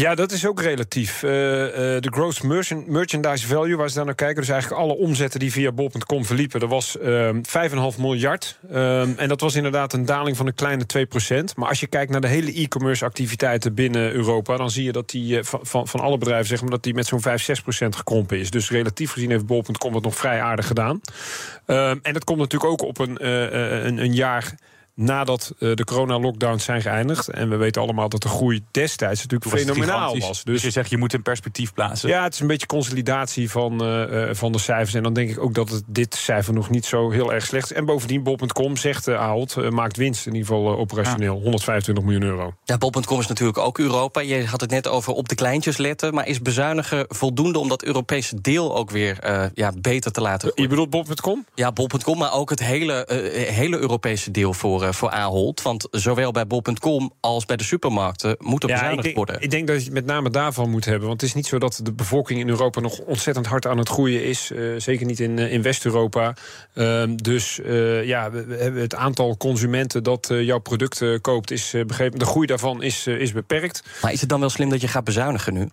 Ja, 0.00 0.14
dat 0.14 0.32
is 0.32 0.46
ook 0.46 0.62
relatief. 0.62 1.22
Eh, 1.22 1.66
eh, 1.66 2.02
de 2.02 2.10
gross 2.10 2.40
merchan- 2.40 2.84
merchandise 2.86 3.46
value, 3.46 3.76
waar 3.76 3.88
ze 3.88 3.94
daar 3.94 4.04
naar 4.04 4.14
kijken... 4.14 4.40
dus 4.40 4.48
eigenlijk 4.48 4.80
alle 4.80 4.96
omzetten 4.96 5.40
die 5.40 5.52
via 5.52 5.72
bol.com 5.72 6.24
verliepen... 6.24 6.60
dat 6.60 6.68
was 6.68 6.98
ehm 6.98 7.42
5,5 7.42 7.98
miljard. 7.98 8.58
Ehm, 8.70 9.12
en 9.16 9.28
dat 9.28 9.40
was 9.40 9.54
inderdaad 9.54 9.92
een 9.92 10.04
daling 10.04 10.36
van 10.36 10.46
een 10.46 10.54
kleine 10.54 10.86
2% 10.86 11.56
Maar 11.56 11.68
als 11.68 11.80
je 11.80 11.86
kijkt 11.86 12.10
naar 12.10 12.20
de 12.20 12.28
hele 12.28 12.52
e-commerce 12.52 13.04
activiteiten 13.04 13.74
binnen 13.74 14.12
Europa... 14.12 14.56
dan 14.56 14.70
zie 14.70 14.84
je 14.84 14.92
dat 14.92 15.10
die 15.10 15.38
eh, 15.38 15.44
van, 15.44 15.60
van, 15.62 15.88
van 15.88 16.00
alle 16.00 16.18
bedrijven 16.18 16.46
zeg 16.46 16.60
maar, 16.60 16.70
dat 16.70 16.82
die 16.82 16.94
met 16.94 17.06
zo'n 17.06 17.20
5, 17.20 17.48
6% 17.60 17.88
gekrompen 17.88 18.38
is. 18.38 18.50
Dus 18.50 18.70
relatief 18.70 19.12
gezien 19.12 19.30
heeft 19.30 19.46
bol.com 19.46 19.94
het 19.94 20.04
nog 20.04 20.16
vrij 20.16 20.40
aardig 20.40 20.66
gedaan. 20.66 21.00
Ehm, 21.66 21.98
en 22.02 22.12
dat 22.12 22.24
komt 22.24 22.38
natuurlijk 22.38 22.72
ook 22.72 22.82
op 22.82 22.98
een, 22.98 23.26
een, 23.86 23.98
een 23.98 24.14
jaar 24.14 24.54
nadat 24.98 25.52
uh, 25.58 25.74
de 25.74 25.84
corona-lockdowns 25.84 26.64
zijn 26.64 26.82
geëindigd. 26.82 27.28
En 27.28 27.48
we 27.48 27.56
weten 27.56 27.82
allemaal 27.82 28.08
dat 28.08 28.22
de 28.22 28.28
groei 28.28 28.64
destijds 28.70 29.22
natuurlijk 29.22 29.50
was 29.50 29.60
fenomenaal 29.60 30.18
was. 30.18 30.28
Dus, 30.28 30.42
dus, 30.44 30.62
je 30.62 30.70
zegt, 30.70 30.90
je 30.90 30.98
moet 30.98 31.14
in 31.14 31.22
perspectief 31.22 31.72
plaatsen. 31.72 32.08
Ja, 32.08 32.22
het 32.22 32.34
is 32.34 32.40
een 32.40 32.46
beetje 32.46 32.66
consolidatie 32.66 33.50
van, 33.50 33.84
uh, 33.84 34.28
van 34.32 34.52
de 34.52 34.58
cijfers. 34.58 34.94
En 34.94 35.02
dan 35.02 35.12
denk 35.12 35.30
ik 35.30 35.40
ook 35.40 35.54
dat 35.54 35.70
het, 35.70 35.82
dit 35.86 36.14
cijfer 36.14 36.54
nog 36.54 36.70
niet 36.70 36.86
zo 36.86 37.10
heel 37.10 37.32
erg 37.32 37.46
slecht 37.46 37.70
is. 37.70 37.76
En 37.76 37.84
bovendien, 37.84 38.22
bol.com 38.22 38.76
zegt 38.76 39.08
uh, 39.08 39.20
Ahold, 39.20 39.70
maakt 39.70 39.96
winst 39.96 40.26
in 40.26 40.34
ieder 40.34 40.48
geval 40.48 40.76
operationeel. 40.76 41.34
Ja. 41.34 41.42
125 41.42 42.04
miljoen 42.04 42.22
euro. 42.22 42.54
Ja, 42.64 42.78
bol.com 42.78 43.20
is 43.20 43.26
natuurlijk 43.26 43.58
ook 43.58 43.78
Europa. 43.78 44.20
Je 44.20 44.46
had 44.46 44.60
het 44.60 44.70
net 44.70 44.88
over 44.88 45.12
op 45.12 45.28
de 45.28 45.34
kleintjes 45.34 45.76
letten. 45.76 46.14
Maar 46.14 46.26
is 46.26 46.42
bezuinigen 46.42 47.04
voldoende 47.08 47.58
om 47.58 47.68
dat 47.68 47.82
Europese 47.82 48.40
deel 48.40 48.76
ook 48.76 48.90
weer 48.90 49.16
ja, 49.54 49.72
beter 49.80 50.12
te 50.12 50.20
laten 50.20 50.48
groeien? 50.48 50.62
Je 50.62 50.68
bedoelt 50.68 50.90
bol.com? 50.90 51.46
Ja, 51.54 51.72
bol.com, 51.72 52.18
maar 52.18 52.32
ook 52.32 52.50
het 52.50 52.60
hele, 52.60 53.06
hele 53.50 53.78
Europese 53.78 54.30
deel 54.30 54.54
voor 54.54 54.87
uh, 54.88 54.94
voor 54.94 55.10
Ahold. 55.10 55.62
Want 55.62 55.88
zowel 55.90 56.32
bij 56.32 56.46
bol.com 56.46 57.12
als 57.20 57.44
bij 57.44 57.56
de 57.56 57.64
supermarkten 57.64 58.36
moet 58.38 58.62
er 58.62 58.68
ja, 58.68 58.74
bezuinigd 58.74 59.06
ik 59.06 59.14
denk, 59.14 59.16
worden. 59.16 59.42
Ik 59.42 59.50
denk 59.50 59.66
dat 59.66 59.76
je 59.76 59.84
het 59.84 59.92
met 59.92 60.06
name 60.06 60.30
daarvan 60.30 60.70
moet 60.70 60.84
hebben. 60.84 61.08
Want 61.08 61.20
het 61.20 61.30
is 61.30 61.36
niet 61.36 61.46
zo 61.46 61.58
dat 61.58 61.80
de 61.82 61.92
bevolking 61.92 62.40
in 62.40 62.48
Europa 62.48 62.80
nog 62.80 62.98
ontzettend 62.98 63.46
hard 63.46 63.66
aan 63.66 63.78
het 63.78 63.88
groeien 63.88 64.24
is. 64.24 64.50
Uh, 64.50 64.80
zeker 64.80 65.06
niet 65.06 65.20
in, 65.20 65.38
uh, 65.38 65.52
in 65.52 65.62
West-Europa. 65.62 66.34
Uh, 66.74 67.02
dus 67.14 67.60
ja, 68.02 68.30
we, 68.30 68.44
we, 68.44 68.56
hebben 68.56 68.80
het 68.80 68.94
aantal 68.94 69.36
consumenten 69.36 70.02
dat 70.02 70.26
jouw 70.28 70.58
product 70.58 71.20
koopt, 71.20 71.50
is 71.50 71.74
begrepen. 71.86 72.18
De 72.18 72.24
groei 72.24 72.46
daarvan 72.46 72.82
is, 72.82 73.06
is 73.06 73.32
beperkt. 73.32 73.82
Maar 74.02 74.12
is 74.12 74.20
het 74.20 74.28
dan 74.28 74.40
wel 74.40 74.50
slim 74.50 74.70
dat 74.70 74.80
je 74.80 74.88
gaat 74.88 75.04
bezuinigen 75.04 75.54
nu? 75.54 75.68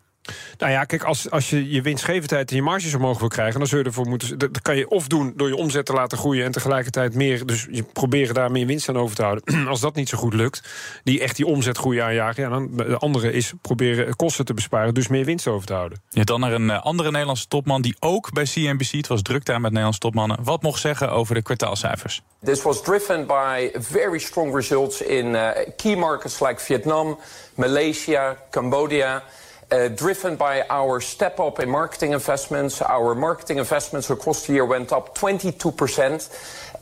Nou 0.58 0.72
ja, 0.72 0.84
kijk, 0.84 1.04
als, 1.04 1.32
als 1.32 1.50
je 1.50 1.70
je 1.70 1.82
winstgevendheid 1.82 2.50
en 2.50 2.56
je 2.56 2.62
marges 2.62 2.94
omhoog 2.94 3.20
wil 3.20 3.28
krijgen, 3.28 3.60
dan 3.60 3.68
zul 3.68 3.80
je 3.80 3.84
ervoor 3.84 4.08
moeten. 4.08 4.38
Dat 4.38 4.62
kan 4.62 4.78
je 4.78 4.90
of 4.90 5.08
doen 5.08 5.34
door 5.36 5.48
je 5.48 5.56
omzet 5.56 5.86
te 5.86 5.94
laten 5.94 6.18
groeien 6.18 6.46
en 6.46 6.52
tegelijkertijd 6.52 7.16
meer. 7.16 7.46
Dus 7.46 7.68
je 7.72 7.84
proberen 7.84 8.34
daar 8.34 8.52
meer 8.52 8.66
winst 8.66 8.90
aan 8.90 8.98
over 8.98 9.16
te 9.16 9.22
houden. 9.22 9.68
als 9.68 9.80
dat 9.80 9.96
niet 9.96 10.10
zo 10.10 10.18
goed 10.18 10.34
lukt, 10.34 10.64
die 11.04 11.22
echt 11.22 11.36
die 11.36 11.46
omzetgroei 11.46 12.00
aanjagen. 12.00 12.44
Ja, 12.44 12.50
dan 12.50 12.70
de 12.76 12.98
andere 12.98 13.32
is 13.32 13.54
proberen 13.62 14.16
kosten 14.16 14.46
te 14.46 14.54
besparen, 14.54 14.94
dus 14.94 15.08
meer 15.08 15.26
winst 15.26 15.48
over 15.48 15.68
te 15.68 15.74
houden. 15.74 16.02
Ja, 16.10 16.24
dan 16.24 16.40
naar 16.40 16.54
een 16.54 16.72
andere 16.72 17.12
Nederlandse 17.12 17.48
topman 17.48 17.82
die 17.82 17.96
ook 18.00 18.34
bij 18.34 18.44
CNBC, 18.44 18.92
het 18.92 19.08
was 19.08 19.22
druk 19.22 19.46
daar 19.46 19.56
met 19.56 19.70
Nederlandse 19.70 20.00
topmannen, 20.00 20.44
wat 20.44 20.62
mocht 20.62 20.82
zeggen 20.82 21.12
over 21.12 21.36
de 21.36 21.42
kwartaalcijfers. 21.42 22.22
This 22.44 22.62
was 22.62 22.82
driven 22.82 23.28
by 23.28 23.70
very 23.74 24.20
strong 24.20 24.56
results 24.56 25.02
in 25.02 25.26
uh, 25.26 25.50
key 25.78 25.96
markets 25.96 26.40
like 26.40 26.62
Vietnam, 26.62 27.20
Malaysia, 27.56 28.38
Cambodia. 28.52 29.24
Uh, 29.72 29.88
driven 29.88 30.36
by 30.36 30.64
our 30.70 31.02
step 31.02 31.40
up 31.40 31.60
in 31.60 31.70
marketing 31.70 32.14
investments. 32.14 32.82
Our 32.84 33.16
marketing 33.16 33.58
investments 33.58 34.12
across 34.12 34.46
the 34.46 34.54
year 34.54 34.66
went 34.66 34.92
up 34.92 35.18
22%. 35.18 36.30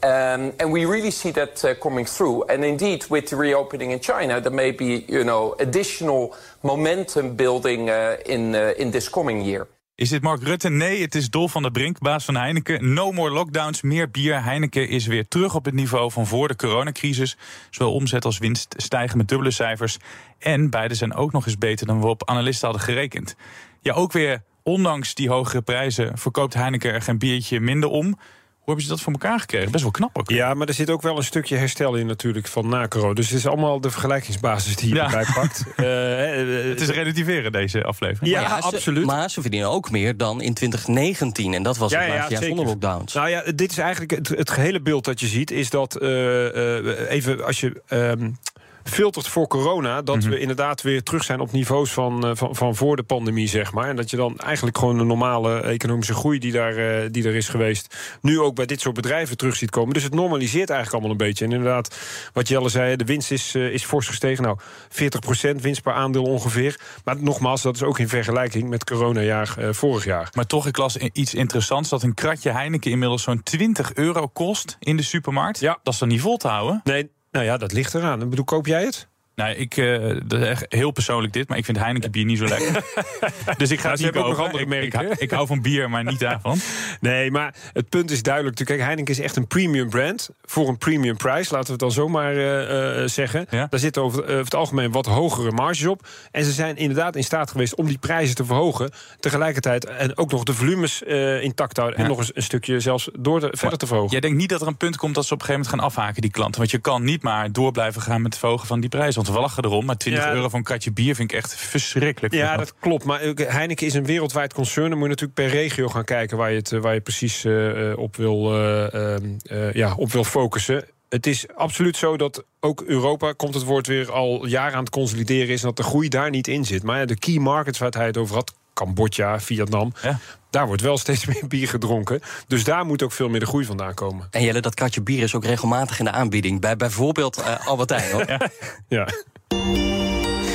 Um, 0.03 0.53
and 0.59 0.69
we 0.69 0.83
really 0.83 1.11
see 1.11 1.31
that 1.31 1.63
uh, 1.63 1.75
coming 1.75 2.03
through. 2.03 2.43
And 2.43 2.65
indeed, 2.65 3.05
with 3.09 3.29
the 3.29 3.37
reopening 3.37 3.91
in 3.91 4.01
China, 4.01 4.41
there 4.41 4.51
may 4.51 4.71
be, 4.71 5.05
you 5.07 5.23
know, 5.23 5.55
additional 5.59 6.35
momentum 6.61 7.37
building 7.37 7.89
uh, 7.89 8.17
in, 8.25 8.53
in 8.53 8.91
this 8.91 9.07
coming 9.07 9.41
year. 9.41 9.67
Is 9.95 10.09
dit 10.09 10.21
Mark 10.21 10.43
Rutte? 10.43 10.69
Nee, 10.69 11.01
het 11.01 11.15
is 11.15 11.29
Dol 11.29 11.47
van 11.47 11.61
der 11.61 11.71
Brink, 11.71 11.99
baas 11.99 12.25
van 12.25 12.35
Heineken. 12.35 12.93
No 12.93 13.11
more 13.11 13.31
lockdowns, 13.31 13.81
meer 13.81 14.11
bier. 14.11 14.43
Heineken 14.43 14.89
is 14.89 15.05
weer 15.05 15.27
terug 15.27 15.55
op 15.55 15.65
het 15.65 15.73
niveau 15.73 16.11
van 16.11 16.27
voor 16.27 16.47
de 16.47 16.55
coronacrisis. 16.55 17.37
Zowel 17.69 17.93
omzet 17.93 18.25
als 18.25 18.37
winst 18.37 18.75
stijgen 18.77 19.17
met 19.17 19.27
dubbele 19.27 19.51
cijfers. 19.51 19.97
En 20.39 20.69
beide 20.69 20.95
zijn 20.95 21.13
ook 21.13 21.31
nog 21.31 21.45
eens 21.45 21.57
beter 21.57 21.87
dan 21.87 22.01
we 22.01 22.07
op 22.07 22.29
analisten 22.29 22.67
hadden 22.67 22.85
gerekend. 22.85 23.35
Ja, 23.81 23.93
ook 23.93 24.11
weer, 24.11 24.43
ondanks 24.63 25.15
die 25.15 25.29
hogere 25.29 25.61
prijzen, 25.61 26.17
verkoopt 26.17 26.53
Heineken 26.53 26.93
er 26.93 27.01
geen 27.01 27.17
biertje 27.17 27.59
minder 27.59 27.89
om. 27.89 28.19
Hoe 28.63 28.73
hebben 28.73 28.83
ze 28.83 28.89
dat 28.89 29.01
voor 29.03 29.13
elkaar 29.13 29.39
gekregen? 29.39 29.71
Best 29.71 29.83
wel 29.83 29.91
knap 29.91 30.17
ook. 30.17 30.29
Ja, 30.29 30.53
maar 30.53 30.67
er 30.67 30.73
zit 30.73 30.89
ook 30.89 31.01
wel 31.01 31.17
een 31.17 31.23
stukje 31.23 31.55
herstel 31.55 31.95
in 31.95 32.05
natuurlijk 32.05 32.47
van 32.47 32.69
na 32.69 32.87
corona. 32.87 33.13
Dus 33.13 33.29
het 33.29 33.37
is 33.37 33.47
allemaal 33.47 33.81
de 33.81 33.89
vergelijkingsbasis 33.89 34.75
die 34.75 34.89
je 34.89 34.95
ja. 34.95 35.03
erbij 35.03 35.25
pakt. 35.33 35.63
uh, 35.67 36.69
het 36.69 36.81
is 36.81 36.89
relativeren, 36.89 37.51
deze 37.51 37.83
aflevering. 37.83 38.33
Ja, 38.33 38.41
ja 38.41 38.61
ze, 38.61 38.67
absoluut. 38.67 39.05
Maar 39.05 39.29
ze 39.29 39.41
verdienen 39.41 39.69
ook 39.69 39.91
meer 39.91 40.17
dan 40.17 40.41
in 40.41 40.53
2019. 40.53 41.53
En 41.53 41.63
dat 41.63 41.77
was 41.77 41.91
ja, 41.91 41.99
het 41.99 42.09
laatste 42.09 42.33
jaar 42.33 42.43
zonder 42.43 42.65
lockdowns. 42.65 43.13
Nou 43.13 43.29
ja, 43.29 43.43
dit 43.55 43.71
is 43.71 43.77
eigenlijk 43.77 44.11
het, 44.11 44.27
het, 44.27 44.49
gehele 44.49 44.81
beeld 44.81 45.05
dat 45.05 45.19
je 45.19 45.27
ziet. 45.27 45.51
Is 45.51 45.69
dat, 45.69 46.01
uh, 46.01 46.09
uh, 46.09 47.09
even 47.09 47.45
als 47.45 47.59
je... 47.59 47.81
Um, 47.89 48.37
filtert 48.83 49.27
voor 49.27 49.47
corona 49.47 50.01
dat 50.01 50.15
mm 50.15 50.21
-hmm. 50.21 50.29
we 50.29 50.39
inderdaad 50.39 50.81
weer 50.81 51.03
terug 51.03 51.23
zijn 51.23 51.39
op 51.39 51.51
niveaus 51.51 51.91
van, 51.91 52.27
uh, 52.27 52.31
van, 52.35 52.55
van 52.55 52.75
voor 52.75 52.95
de 52.95 53.03
pandemie, 53.03 53.47
zeg 53.47 53.73
maar. 53.73 53.89
En 53.89 53.95
dat 53.95 54.09
je 54.09 54.17
dan 54.17 54.37
eigenlijk 54.37 54.77
gewoon 54.77 54.99
een 54.99 55.07
normale 55.07 55.61
economische 55.61 56.13
groei 56.13 56.39
die, 56.39 56.51
daar, 56.51 56.77
uh, 56.77 57.09
die 57.11 57.27
er 57.27 57.35
is 57.35 57.47
geweest, 57.47 58.17
nu 58.21 58.39
ook 58.39 58.55
bij 58.55 58.65
dit 58.65 58.81
soort 58.81 58.95
bedrijven 58.95 59.37
terug 59.37 59.55
ziet 59.55 59.69
komen. 59.69 59.93
Dus 59.93 60.03
het 60.03 60.13
normaliseert 60.13 60.69
eigenlijk 60.69 60.91
allemaal 60.91 61.11
een 61.11 61.27
beetje. 61.27 61.45
En 61.45 61.51
inderdaad, 61.51 61.97
wat 62.33 62.47
Jelle 62.47 62.69
zei, 62.69 62.95
de 62.95 63.05
winst 63.05 63.31
is, 63.31 63.55
uh, 63.55 63.73
is 63.73 63.83
fors 63.83 64.07
gestegen. 64.07 64.43
Nou, 64.43 64.57
40% 64.89 65.61
winst 65.61 65.81
per 65.81 65.93
aandeel 65.93 66.23
ongeveer. 66.23 66.79
Maar 67.03 67.15
nogmaals, 67.19 67.61
dat 67.61 67.75
is 67.75 67.83
ook 67.83 67.99
in 67.99 68.09
vergelijking 68.09 68.69
met 68.69 68.83
coronajaar 68.83 69.55
vorig 69.71 70.05
jaar. 70.05 70.29
Maar 70.35 70.45
toch, 70.45 70.67
ik 70.67 70.77
las 70.77 70.97
iets 70.97 71.33
interessants, 71.33 71.89
dat 71.89 72.03
een 72.03 72.13
kratje 72.13 72.51
Heineken 72.51 72.91
inmiddels 72.91 73.23
zo'n 73.23 73.43
20 73.43 73.93
euro 73.93 74.27
kost 74.27 74.77
in 74.79 74.97
de 74.97 75.03
supermarkt. 75.03 75.59
Ja. 75.59 75.79
Dat 75.83 75.93
is 75.93 75.99
dan 75.99 76.07
niet 76.07 76.21
vol 76.21 76.37
te 76.37 76.47
houden? 76.47 76.81
Nee, 76.83 77.09
nou 77.33 77.45
ja, 77.45 77.57
dat 77.57 77.71
ligt 77.71 77.93
eraan. 77.93 78.21
Ik 78.21 78.29
bedoel, 78.29 78.45
koop 78.45 78.65
jij 78.65 78.83
het? 78.83 79.07
Nou, 79.35 79.55
ik, 79.55 79.77
uh, 79.77 80.19
dat 80.25 80.41
is 80.41 80.47
echt 80.47 80.65
heel 80.69 80.91
persoonlijk 80.91 81.33
dit, 81.33 81.49
maar 81.49 81.57
ik 81.57 81.65
vind 81.65 81.77
Heineken 81.77 82.11
bier 82.11 82.25
niet 82.25 82.37
zo 82.37 82.45
lekker. 82.45 82.83
dus 83.57 83.71
ik 83.71 83.79
ga 83.79 83.87
nou, 83.87 84.03
het 84.03 84.13
niet 84.13 84.23
ook 84.23 84.27
nog 84.27 84.45
andere 84.45 84.65
merken. 84.65 85.11
Ik, 85.11 85.17
ik, 85.17 85.31
hou 85.31 85.47
van 85.47 85.61
bier, 85.61 85.89
maar 85.89 86.03
niet 86.03 86.19
daarvan. 86.19 86.57
nee, 87.01 87.31
maar 87.31 87.55
het 87.73 87.89
punt 87.89 88.11
is 88.11 88.23
duidelijk. 88.23 88.55
Kijk, 88.55 88.79
Heineken 88.79 89.13
is 89.13 89.19
echt 89.19 89.35
een 89.35 89.47
premium 89.47 89.89
brand 89.89 90.29
voor 90.43 90.67
een 90.67 90.77
premium 90.77 91.17
prijs. 91.17 91.49
Laten 91.49 91.65
we 91.65 91.71
het 91.71 91.79
dan 91.79 91.91
zomaar 91.91 92.35
uh, 92.35 93.01
uh, 93.01 93.07
zeggen. 93.07 93.45
Ja? 93.49 93.67
Daar 93.69 93.79
zitten 93.79 94.01
over, 94.01 94.23
over, 94.23 94.37
het 94.37 94.55
algemeen 94.55 94.91
wat 94.91 95.05
hogere 95.05 95.51
marges 95.51 95.85
op. 95.85 96.07
En 96.31 96.43
ze 96.43 96.51
zijn 96.51 96.77
inderdaad 96.77 97.15
in 97.15 97.23
staat 97.23 97.51
geweest 97.51 97.75
om 97.75 97.87
die 97.87 97.97
prijzen 97.97 98.35
te 98.35 98.45
verhogen. 98.45 98.91
Tegelijkertijd 99.19 99.85
en 99.85 100.17
ook 100.17 100.31
nog 100.31 100.43
de 100.43 100.53
volumes 100.53 101.01
intact 101.41 101.77
houden. 101.77 101.97
Ja. 101.97 102.03
En 102.03 102.09
nog 102.09 102.19
eens 102.19 102.35
een 102.35 102.43
stukje 102.43 102.79
zelfs 102.79 103.09
door 103.19 103.49
verder 103.51 103.77
te 103.77 103.87
verhogen. 103.87 104.11
Jij 104.11 104.19
denkt 104.19 104.37
niet 104.37 104.49
dat 104.49 104.61
er 104.61 104.67
een 104.67 104.77
punt 104.77 104.97
komt 104.97 105.15
dat 105.15 105.25
ze 105.25 105.33
op 105.33 105.39
een 105.39 105.45
gegeven 105.45 105.71
moment 105.71 105.81
gaan 105.81 106.03
afhaken, 106.03 106.21
die 106.21 106.31
klanten. 106.31 106.59
Want 106.59 106.71
je 106.71 106.77
kan 106.77 107.03
niet 107.03 107.23
maar 107.23 107.51
door 107.51 107.71
blijven 107.71 108.01
gaan 108.01 108.21
met 108.21 108.31
het 108.31 108.39
verhogen 108.39 108.67
van 108.67 108.79
die 108.79 108.89
prijzen. 108.89 109.22
Lachen 109.29 109.65
erom, 109.65 109.85
maar 109.85 109.97
20 109.97 110.23
ja. 110.23 110.33
euro 110.33 110.49
voor 110.49 110.57
een 110.57 110.65
kratje 110.65 110.91
bier 110.91 111.15
vind 111.15 111.31
ik 111.31 111.37
echt 111.37 111.55
verschrikkelijk. 111.55 112.33
Ja, 112.33 112.57
dat 112.57 112.73
klopt. 112.79 113.03
Maar 113.03 113.21
Heineken 113.35 113.87
is 113.87 113.93
een 113.93 114.05
wereldwijd 114.05 114.53
concern. 114.53 114.89
Dan 114.89 114.97
moet 114.97 115.07
je 115.07 115.13
natuurlijk 115.13 115.39
per 115.39 115.59
regio 115.59 115.87
gaan 115.87 116.03
kijken 116.03 116.37
waar 116.37 116.51
je, 116.51 116.57
het, 116.57 116.71
waar 116.71 116.93
je 116.93 117.01
precies 117.01 117.45
uh, 117.45 117.97
op, 117.97 118.15
wil, 118.15 118.55
uh, 118.55 119.15
uh, 119.51 119.73
ja, 119.73 119.93
op 119.95 120.11
wil 120.11 120.23
focussen. 120.23 120.85
Het 121.09 121.27
is 121.27 121.45
absoluut 121.55 121.97
zo 121.97 122.17
dat 122.17 122.43
ook 122.59 122.81
Europa, 122.81 123.31
komt 123.31 123.53
het 123.53 123.63
woord 123.63 123.87
weer 123.87 124.11
al 124.11 124.45
jaren 124.45 124.73
aan 124.73 124.83
het 124.83 124.89
consolideren 124.89 125.47
is, 125.47 125.61
en 125.61 125.67
dat 125.67 125.77
de 125.77 125.83
groei 125.83 126.09
daar 126.09 126.29
niet 126.29 126.47
in 126.47 126.65
zit. 126.65 126.83
Maar 126.83 127.05
de 127.05 127.17
key 127.17 127.37
markets 127.37 127.79
waar 127.79 127.91
hij 127.91 128.05
het 128.05 128.17
over 128.17 128.35
had, 128.35 128.53
Cambodja, 128.73 129.39
Vietnam. 129.39 129.93
Ja. 130.01 130.19
Daar 130.49 130.67
wordt 130.67 130.81
wel 130.81 130.97
steeds 130.97 131.25
meer 131.31 131.47
bier 131.47 131.67
gedronken. 131.67 132.21
Dus 132.47 132.63
daar 132.63 132.85
moet 132.85 133.03
ook 133.03 133.11
veel 133.11 133.29
meer 133.29 133.39
de 133.39 133.45
groei 133.45 133.65
vandaan 133.65 133.93
komen. 133.93 134.27
En 134.31 134.43
Jelle, 134.43 134.59
dat 134.59 134.73
kratje 134.73 135.01
bier 135.01 135.23
is 135.23 135.35
ook 135.35 135.45
regelmatig 135.45 135.99
in 135.99 136.05
de 136.05 136.11
aanbieding. 136.11 136.61
Bij 136.61 136.75
bijvoorbeeld 136.75 137.39
uh, 137.39 137.67
Albertijn, 137.67 138.11
hoor. 138.11 138.25
ja. 138.37 138.49
ja. 138.87 139.07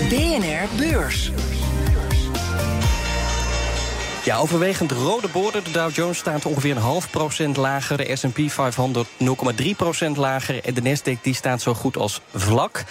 BNR 0.09 0.77
Beurs. 0.77 1.31
Ja, 4.25 4.37
overwegend 4.37 4.93
rode 4.93 5.29
borden. 5.29 5.65
De 5.65 5.71
Dow 5.71 5.95
Jones 5.95 6.19
staat 6.19 6.47
ongeveer 6.47 6.71
een 6.71 6.83
half 6.83 7.11
procent 7.11 7.57
lager. 7.57 7.97
De 7.97 8.17
S&P 8.17 8.51
500 8.51 9.09
0,3 9.63 9.67
procent 9.77 10.17
lager. 10.17 10.65
En 10.65 10.75
de 10.75 10.83
Nasdaq 10.83 11.21
die 11.23 11.35
staat 11.35 11.63
zo 11.63 11.75
goed 11.75 11.97
als 11.97 12.21
vlak. 12.35 12.85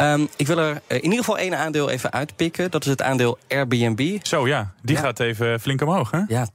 Um, 0.00 0.28
ik 0.36 0.46
wil 0.46 0.58
er 0.58 0.80
in 0.86 1.02
ieder 1.02 1.18
geval 1.18 1.38
één 1.38 1.58
aandeel 1.58 1.90
even 1.90 2.12
uitpikken. 2.12 2.70
Dat 2.70 2.84
is 2.84 2.90
het 2.90 3.02
aandeel 3.02 3.38
Airbnb. 3.48 4.18
Zo 4.22 4.46
ja, 4.46 4.72
die 4.82 4.96
ja. 4.96 5.02
gaat 5.02 5.20
even 5.20 5.60
flink 5.60 5.80
omhoog, 5.80 6.10
hè? 6.10 6.20
Ja, 6.28 6.48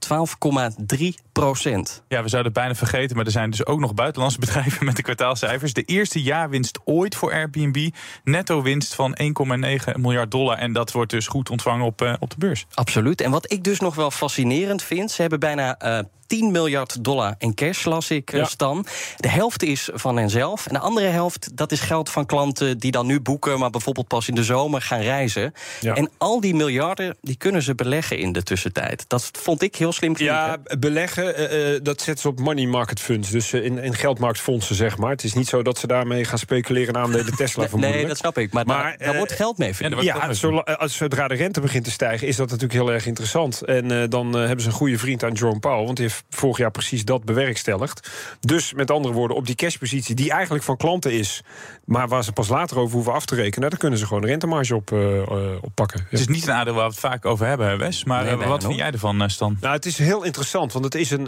12,3 0.96 1.06
procent. 1.32 2.02
Ja, 2.08 2.22
we 2.22 2.28
zouden 2.28 2.52
het 2.52 2.60
bijna 2.60 2.74
vergeten, 2.74 3.16
maar 3.16 3.24
er 3.24 3.30
zijn 3.30 3.50
dus 3.50 3.66
ook 3.66 3.80
nog 3.80 3.94
buitenlandse 3.94 4.38
bedrijven 4.46 4.84
met 4.84 4.96
de 4.96 5.02
kwartaalcijfers. 5.02 5.72
De 5.72 5.82
eerste 5.82 6.22
jaarwinst 6.22 6.78
ooit 6.84 7.14
voor 7.14 7.32
Airbnb. 7.32 7.88
Netto 8.24 8.62
winst 8.62 8.94
van 8.94 9.18
1,9 9.22 10.00
miljard 10.00 10.30
dollar. 10.30 10.58
En 10.58 10.72
dat 10.72 10.92
wordt 10.92 11.10
dus 11.10 11.26
goed 11.26 11.50
ontvangen 11.50 11.86
op, 11.86 12.02
uh, 12.02 12.14
op 12.18 12.30
de 12.30 12.36
beurs. 12.38 12.66
Absoluut. 12.74 13.20
En 13.20 13.30
wat 13.30 13.52
ik 13.52 13.64
dus 13.64 13.80
nog 13.80 13.94
wel 13.94 14.10
fascinerend 14.30 14.82
vind, 14.82 15.10
ze 15.10 15.20
hebben 15.20 15.40
bijna. 15.40 15.76
Uh, 16.32 16.38
10 16.38 16.50
miljard 16.50 17.04
dollar 17.04 17.34
in 17.38 17.54
cash, 17.54 17.84
las 17.84 18.10
ik, 18.10 18.32
ja. 18.32 18.44
Stan. 18.44 18.86
De 19.16 19.28
helft 19.28 19.62
is 19.62 19.88
van 19.92 20.16
henzelf. 20.16 20.66
En 20.66 20.72
de 20.72 20.78
andere 20.78 21.06
helft, 21.06 21.56
dat 21.56 21.72
is 21.72 21.80
geld 21.80 22.10
van 22.10 22.26
klanten 22.26 22.78
die 22.78 22.90
dan 22.90 23.06
nu 23.06 23.20
boeken... 23.20 23.58
maar 23.58 23.70
bijvoorbeeld 23.70 24.08
pas 24.08 24.28
in 24.28 24.34
de 24.34 24.44
zomer 24.44 24.82
gaan 24.82 25.00
reizen. 25.00 25.52
Ja. 25.80 25.94
En 25.94 26.10
al 26.18 26.40
die 26.40 26.54
miljarden, 26.54 27.16
die 27.20 27.36
kunnen 27.36 27.62
ze 27.62 27.74
beleggen 27.74 28.18
in 28.18 28.32
de 28.32 28.42
tussentijd. 28.42 29.04
Dat 29.08 29.30
vond 29.32 29.62
ik 29.62 29.76
heel 29.76 29.92
slim 29.92 30.14
klinken. 30.14 30.36
Ja, 30.36 30.58
beleggen, 30.78 31.54
uh, 31.54 31.78
dat 31.82 32.00
zetten 32.00 32.22
ze 32.22 32.28
op 32.28 32.40
money 32.40 32.66
market 32.66 33.00
funds. 33.00 33.30
Dus 33.30 33.52
in, 33.52 33.78
in 33.78 33.94
geldmarktfondsen, 33.94 34.74
zeg 34.74 34.96
maar. 34.96 35.10
Het 35.10 35.24
is 35.24 35.34
niet 35.34 35.48
zo 35.48 35.62
dat 35.62 35.78
ze 35.78 35.86
daarmee 35.86 36.24
gaan 36.24 36.38
speculeren 36.38 36.96
aan 36.96 37.12
de 37.12 37.24
Tesla 37.36 37.66
nee, 37.74 37.92
nee, 37.92 38.06
dat 38.06 38.16
snap 38.16 38.38
ik. 38.38 38.52
Maar, 38.52 38.66
maar 38.66 38.82
daar, 38.82 38.98
daar 38.98 39.16
wordt 39.16 39.32
geld 39.32 39.58
mee 39.58 39.74
verdiend. 39.74 40.02
Ja, 40.02 40.16
ja 40.16 40.32
zo, 40.32 40.58
als, 40.58 40.96
zodra 40.96 41.28
de 41.28 41.34
rente 41.34 41.60
begint 41.60 41.84
te 41.84 41.90
stijgen... 41.90 42.26
is 42.26 42.36
dat 42.36 42.50
natuurlijk 42.50 42.80
heel 42.80 42.92
erg 42.92 43.06
interessant. 43.06 43.62
En 43.62 44.10
dan 44.10 44.32
hebben 44.32 44.60
ze 44.60 44.66
een 44.66 44.74
goede 44.74 44.98
vriend 44.98 45.24
aan 45.24 45.32
Jerome 45.32 45.58
Powell. 45.58 45.84
Want 45.84 45.96
die 45.96 46.06
heeft 46.06 46.19
heeft 46.20 46.40
vorig 46.40 46.58
jaar 46.58 46.70
precies 46.70 47.04
dat 47.04 47.24
bewerkstelligd. 47.24 48.10
Dus 48.40 48.72
met 48.72 48.90
andere 48.90 49.14
woorden, 49.14 49.36
op 49.36 49.46
die 49.46 49.54
cashpositie 49.54 50.14
die 50.14 50.30
eigenlijk 50.30 50.64
van 50.64 50.76
klanten 50.76 51.12
is, 51.12 51.42
maar 51.84 52.08
waar 52.08 52.24
ze 52.24 52.32
pas 52.32 52.48
later 52.48 52.78
over 52.78 52.94
hoeven 52.94 53.12
af 53.12 53.26
te 53.26 53.34
rekenen, 53.34 53.70
daar 53.70 53.78
kunnen 53.78 53.98
ze 53.98 54.06
gewoon 54.06 54.22
de 54.22 54.28
rentemarge 54.28 54.74
op, 54.74 54.90
uh, 54.90 55.22
op 55.60 55.70
pakken. 55.74 56.06
Het 56.08 56.20
is 56.20 56.28
niet 56.28 56.46
een 56.46 56.52
aandeel 56.52 56.74
waar 56.74 56.84
we 56.84 56.90
het 56.90 57.00
vaak 57.00 57.24
over 57.24 57.46
hebben, 57.46 57.78
Wes. 57.78 58.04
Maar 58.04 58.24
nee, 58.24 58.36
wat 58.36 58.64
vind 58.64 58.76
jij 58.76 58.90
ervan, 58.90 59.30
Stan? 59.30 59.56
Nou, 59.60 59.74
het 59.74 59.86
is 59.86 59.98
heel 59.98 60.24
interessant, 60.24 60.72
want 60.72 60.84
het 60.84 60.94
is 60.94 61.10
een, 61.10 61.26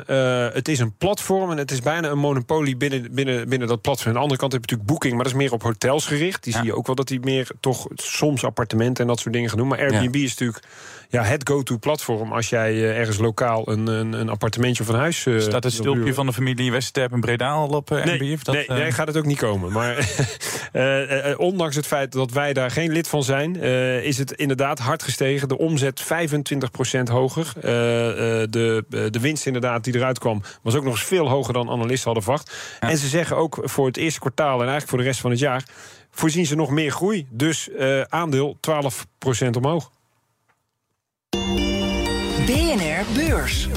het 0.53 0.69
is 0.69 0.79
een 0.79 0.97
platform 0.97 1.51
en 1.51 1.57
het 1.57 1.71
is 1.71 1.81
bijna 1.81 2.09
een 2.09 2.19
monopolie 2.19 2.77
binnen, 2.77 3.15
binnen, 3.15 3.49
binnen 3.49 3.69
dat 3.69 3.81
platform. 3.81 4.09
Aan 4.09 4.15
de 4.15 4.21
andere 4.21 4.41
kant 4.41 4.53
heb 4.53 4.65
je 4.65 4.71
natuurlijk 4.71 4.91
Booking, 4.91 5.15
maar 5.15 5.25
dat 5.25 5.33
is 5.33 5.39
meer 5.39 5.53
op 5.53 5.63
hotels 5.63 6.07
gericht. 6.07 6.43
Die 6.45 6.53
zie 6.53 6.65
je 6.65 6.77
ook 6.77 6.87
wel 6.87 6.95
dat 6.95 7.09
die 7.09 7.21
meer 7.21 7.51
toch 7.61 7.87
soms 7.95 8.45
appartementen 8.45 9.03
en 9.03 9.09
dat 9.09 9.21
soort 9.21 9.35
dingen 9.35 9.49
gaan 9.49 9.59
doen. 9.59 9.69
Maar 9.69 9.79
Airbnb 9.79 10.15
is 10.15 10.31
natuurlijk 10.31 10.65
ja, 11.12 11.23
het 11.23 11.49
go-to 11.49 11.76
platform 11.76 12.33
als 12.33 12.49
jij 12.49 12.75
uh, 12.75 12.99
ergens 12.99 13.19
lokaal 13.19 13.69
een, 13.69 13.87
een, 13.87 14.12
een, 14.12 14.28
appartementje 14.28 14.83
of 14.83 14.88
een 14.88 14.95
huis. 14.95 15.26
Uh, 15.26 15.40
Staat 15.40 15.64
het 15.64 15.73
stulpje 15.73 16.14
van 16.14 16.26
de 16.26 16.33
familie 16.33 16.71
Westerp 16.71 17.12
en 17.12 17.21
Breda 17.21 17.50
al 17.50 17.69
op 17.69 17.90
uh, 17.90 18.04
nee? 18.04 18.38
Dat, 18.42 18.54
nee, 18.54 18.66
nee, 18.69 18.92
gaat 18.92 19.07
het 19.07 19.16
ook 19.16 19.26
niet 19.26 19.38
komen. 19.38 19.73
Maar 19.73 20.09
ondanks 21.37 21.76
het 21.76 21.87
feit 21.87 22.12
dat 22.12 22.33
wij 22.33 22.52
daar 22.52 22.71
geen 22.71 22.92
lid 22.92 23.09
van 23.09 23.23
zijn, 23.23 23.57
is 24.02 24.19
het 24.19 24.33
inderdaad 24.33 24.78
hard 24.78 25.02
gestegen. 25.02 25.49
De 25.49 25.59
omzet 25.59 26.02
25% 26.02 26.07
hoger. 27.04 27.52
de, 27.61 28.85
de 29.11 29.21
winst 29.21 29.47
inderdaad 29.47 29.85
die 29.85 29.95
eruit 29.95 30.19
kwam, 30.19 30.42
was 30.62 30.75
ook 30.75 30.85
nog 30.85 30.92
eens 30.92 31.04
veel 31.04 31.28
hoger 31.28 31.52
dan 31.52 31.71
analisten 31.71 32.04
hadden 32.04 32.23
verwacht. 32.23 32.78
En 32.81 32.99
ze 32.99 33.09
zeggen 33.09 33.37
ook 33.37 33.61
voor 33.62 33.87
het 33.87 33.97
eerste 33.97 34.21
kwartaal 34.21 34.54
en 34.54 34.59
eigenlijk 34.59 34.88
voor 34.88 34.99
de 34.99 35.04
rest 35.04 35.21
van 35.21 35.31
het 35.31 35.40
jaar 35.40 35.64
voorzien 36.11 36.47
ze 36.47 36.54
nog 36.54 36.71
meer 36.71 36.90
groei. 36.90 37.26
Dus 37.31 37.69
uh, 37.69 38.00
aandeel 38.00 38.57
12% 39.47 39.50
omhoog. 39.57 39.90
Beurs. 43.14 43.69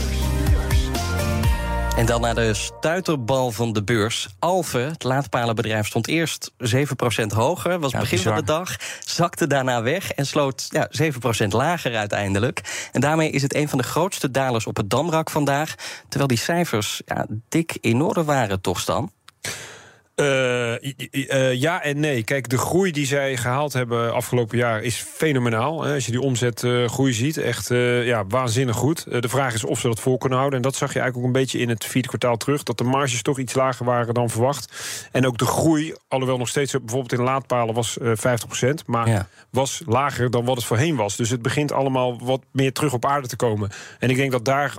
En 1.97 2.05
dan 2.05 2.21
naar 2.21 2.35
de 2.35 2.53
stuiterbal 2.53 3.51
van 3.51 3.73
de 3.73 3.83
beurs. 3.83 4.27
Alve, 4.39 4.77
het 4.77 5.03
laadpalenbedrijf, 5.03 5.87
stond 5.87 6.07
eerst 6.07 6.51
7% 6.57 7.25
hoger. 7.27 7.79
Was 7.79 7.91
ja, 7.91 7.99
begin 7.99 8.17
bizar. 8.17 8.33
van 8.33 8.45
de 8.45 8.51
dag. 8.51 8.75
Zakte 9.05 9.47
daarna 9.47 9.81
weg 9.81 10.11
en 10.11 10.25
sloot 10.25 10.67
ja, 10.69 10.89
7% 11.45 11.47
lager 11.47 11.95
uiteindelijk. 11.95 12.89
En 12.91 13.01
daarmee 13.01 13.29
is 13.29 13.41
het 13.41 13.55
een 13.55 13.69
van 13.69 13.77
de 13.77 13.83
grootste 13.83 14.31
dalers 14.31 14.67
op 14.67 14.77
het 14.77 14.89
Damrak 14.89 15.29
vandaag. 15.29 15.75
Terwijl 16.07 16.27
die 16.27 16.37
cijfers 16.37 17.01
ja, 17.05 17.25
dik 17.49 17.77
in 17.81 18.01
orde 18.01 18.23
waren, 18.23 18.61
toch, 18.61 18.79
Stan? 18.79 19.11
Uh, 20.15 20.73
uh, 21.11 21.53
ja 21.53 21.83
en 21.83 21.99
nee. 21.99 22.23
Kijk, 22.23 22.49
de 22.49 22.57
groei 22.57 22.91
die 22.91 23.05
zij 23.05 23.37
gehaald 23.37 23.73
hebben 23.73 24.13
afgelopen 24.13 24.57
jaar 24.57 24.81
is 24.81 24.95
fenomenaal. 24.95 25.83
Hè. 25.83 25.93
Als 25.93 26.05
je 26.05 26.11
die 26.11 26.21
omzetgroei 26.21 27.11
uh, 27.11 27.17
ziet, 27.17 27.37
echt 27.37 27.67
ja, 28.03 28.25
waanzinnig 28.27 28.75
goed. 28.75 29.03
de 29.21 29.29
vraag 29.29 29.53
is 29.53 29.63
of 29.63 29.79
ze 29.79 29.87
dat 29.87 29.99
vol 29.99 30.17
kunnen 30.17 30.37
houden. 30.37 30.59
En 30.59 30.63
dat 30.65 30.75
zag 30.75 30.93
je 30.93 30.99
eigenlijk 30.99 31.27
ook 31.27 31.35
een 31.35 31.41
beetje 31.41 31.59
in 31.59 31.69
het 31.69 31.85
vierde 31.85 32.07
kwartaal 32.07 32.37
terug. 32.37 32.63
Dat 32.63 32.77
de 32.77 32.83
marges 32.83 33.21
toch 33.21 33.39
iets 33.39 33.53
lager 33.53 33.85
waren 33.85 34.13
dan 34.13 34.29
verwacht. 34.29 34.73
En 35.11 35.27
ook 35.27 35.37
de 35.37 35.45
groei, 35.45 35.93
alhoewel 36.07 36.37
nog 36.37 36.49
steeds 36.49 36.71
bijvoorbeeld 36.71 37.13
in 37.13 37.21
laadpalen 37.21 37.75
was 37.75 37.97
50%. 37.99 38.03
Maar 38.85 39.07
ja. 39.07 39.27
was 39.49 39.81
lager 39.85 40.31
dan 40.31 40.45
wat 40.45 40.55
het 40.55 40.65
voorheen 40.65 40.95
was. 40.95 41.15
Dus 41.15 41.29
het 41.29 41.41
begint 41.41 41.71
allemaal 41.71 42.19
wat 42.23 42.41
meer 42.51 42.73
terug 42.73 42.93
op 42.93 43.05
aarde 43.05 43.27
te 43.27 43.35
komen. 43.35 43.69
En 43.99 44.09
ik 44.09 44.15
denk 44.15 44.31
dat 44.31 44.45
daar 44.45 44.73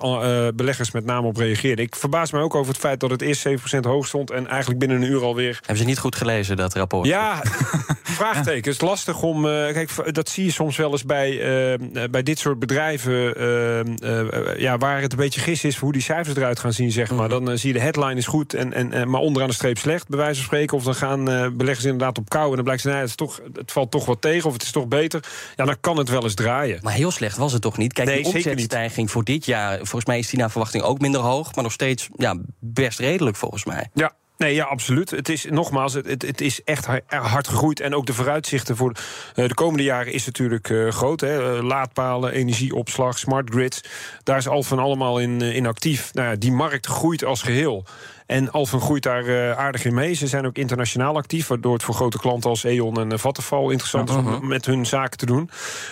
beleggers 0.54 0.90
met 0.90 1.04
name 1.04 1.26
op 1.26 1.36
reageerden. 1.36 1.84
Ik 1.84 1.96
verbaas 1.96 2.32
me 2.32 2.40
ook 2.40 2.54
over 2.54 2.72
het 2.72 2.80
feit 2.80 3.00
dat 3.00 3.10
het 3.10 3.22
eerst 3.22 3.48
7% 3.48 3.52
hoog 3.80 4.06
stond. 4.06 4.30
En 4.30 4.46
eigenlijk 4.46 4.78
binnen 4.78 5.02
een 5.02 5.10
uur 5.10 5.24
alweer. 5.26 5.54
Hebben 5.56 5.76
ze 5.76 5.84
niet 5.84 5.98
goed 5.98 6.16
gelezen, 6.16 6.56
dat 6.56 6.74
rapport? 6.74 7.06
Ja, 7.06 7.42
vraagteken. 8.02 8.54
Het 8.54 8.66
is 8.66 8.80
lastig 8.80 9.22
om... 9.22 9.44
Uh, 9.44 9.72
kijk, 9.72 10.14
dat 10.14 10.28
zie 10.28 10.44
je 10.44 10.50
soms 10.50 10.76
wel 10.76 10.90
eens 10.90 11.04
bij, 11.04 11.30
uh, 11.72 12.04
bij 12.10 12.22
dit 12.22 12.38
soort 12.38 12.58
bedrijven... 12.58 13.42
Uh, 13.42 14.58
ja, 14.58 14.78
waar 14.78 15.00
het 15.00 15.12
een 15.12 15.18
beetje 15.18 15.40
gis 15.40 15.64
is 15.64 15.76
hoe 15.76 15.92
die 15.92 16.02
cijfers 16.02 16.36
eruit 16.36 16.58
gaan 16.58 16.72
zien, 16.72 16.92
zeg 16.92 17.10
maar. 17.10 17.28
Mhm. 17.28 17.44
Dan 17.44 17.58
zie 17.58 17.72
je 17.72 17.78
de 17.78 17.84
headline 17.84 18.14
is 18.14 18.26
goed, 18.26 18.54
en, 18.54 18.92
en, 18.92 19.10
maar 19.10 19.20
onderaan 19.20 19.48
de 19.48 19.54
streep 19.54 19.78
slecht, 19.78 20.08
bij 20.08 20.18
wijze 20.18 20.34
van 20.34 20.44
spreken. 20.44 20.76
Of 20.76 20.84
dan 20.84 20.94
gaan 20.94 21.24
beleggers 21.56 21.84
inderdaad 21.84 22.18
op 22.18 22.28
kou 22.28 22.48
en 22.48 22.54
dan 22.54 22.64
blijkt 22.64 22.82
ze... 22.82 22.88
Nee, 22.88 22.96
het, 22.96 23.08
is 23.08 23.14
toch, 23.14 23.40
het 23.52 23.72
valt 23.72 23.90
toch 23.90 24.04
wat 24.06 24.20
tegen, 24.20 24.46
of 24.46 24.52
het 24.52 24.62
is 24.62 24.70
toch 24.70 24.86
beter. 24.88 25.24
Ja, 25.56 25.64
dan 25.64 25.76
kan 25.80 25.96
het 25.96 26.08
wel 26.08 26.22
eens 26.22 26.34
draaien. 26.34 26.78
Maar 26.82 26.92
heel 26.92 27.10
slecht 27.10 27.36
was 27.36 27.52
het 27.52 27.62
toch 27.62 27.76
niet? 27.76 27.92
Kijk, 27.92 28.08
nee, 28.08 28.22
de 28.22 28.28
omzetstijging 28.28 29.10
voor 29.10 29.24
dit 29.24 29.46
jaar... 29.46 29.76
volgens 29.76 30.04
mij 30.04 30.18
is 30.18 30.28
die 30.28 30.38
naar 30.38 30.50
verwachting 30.50 30.82
ook 30.82 31.00
minder 31.00 31.20
hoog... 31.20 31.54
maar 31.54 31.64
nog 31.64 31.72
steeds 31.72 32.08
ja, 32.16 32.36
best 32.60 32.98
redelijk, 32.98 33.36
volgens 33.36 33.64
mij. 33.64 33.90
Ja, 33.94 34.12
Nee, 34.38 34.54
ja, 34.54 34.64
absoluut. 34.64 35.10
Het 35.10 35.28
is 35.28 35.44
nogmaals, 35.50 35.92
het, 35.92 36.22
het 36.22 36.40
is 36.40 36.64
echt 36.64 36.86
hard 37.06 37.48
gegroeid. 37.48 37.80
En 37.80 37.94
ook 37.94 38.06
de 38.06 38.14
vooruitzichten 38.14 38.76
voor 38.76 38.96
de 39.34 39.54
komende 39.54 39.82
jaren 39.82 40.12
is 40.12 40.26
natuurlijk 40.26 40.68
uh, 40.68 40.90
groot. 40.90 41.20
Hè. 41.20 41.62
Laadpalen, 41.62 42.32
energieopslag, 42.32 43.18
smart 43.18 43.50
grids. 43.50 43.80
Daar 44.22 44.36
is 44.36 44.48
Alphen 44.48 44.78
allemaal 44.78 45.18
in, 45.18 45.40
in 45.40 45.66
actief. 45.66 46.14
Nou 46.14 46.28
ja, 46.28 46.36
die 46.36 46.52
markt 46.52 46.86
groeit 46.86 47.24
als 47.24 47.42
geheel. 47.42 47.84
En 48.26 48.50
Alphen 48.50 48.80
groeit 48.80 49.02
daar 49.02 49.24
uh, 49.24 49.52
aardig 49.52 49.84
in 49.84 49.94
mee. 49.94 50.14
Ze 50.14 50.26
zijn 50.26 50.46
ook 50.46 50.56
internationaal 50.56 51.16
actief, 51.16 51.46
waardoor 51.46 51.72
het 51.72 51.82
voor 51.82 51.94
grote 51.94 52.18
klanten 52.18 52.50
als 52.50 52.64
E.ON 52.64 53.00
en 53.00 53.12
uh, 53.12 53.18
Vattenfall 53.18 53.70
interessant 53.70 54.08
is 54.08 54.14
om 54.14 54.26
uh-huh. 54.26 54.42
met 54.42 54.66
hun 54.66 54.86
zaken 54.86 55.18
te 55.18 55.26
doen. 55.26 55.50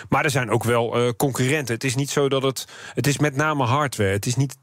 Maar 0.09 0.25
er 0.25 0.31
zijn 0.31 0.51
ook 0.51 0.65
wel 0.65 1.01
uh, 1.01 1.11
concurrenten. 1.17 1.75
Het 1.75 1.85
is 1.85 1.95
niet 1.95 2.11
zo 2.11 2.29
dat 2.29 2.43
het. 2.43 2.67
Het 2.95 3.07
is 3.07 3.19
met 3.19 3.37
name 3.37 3.65
hardware. 3.65 4.11
Het 4.11 4.27
is 4.27 4.37
niet 4.37 4.57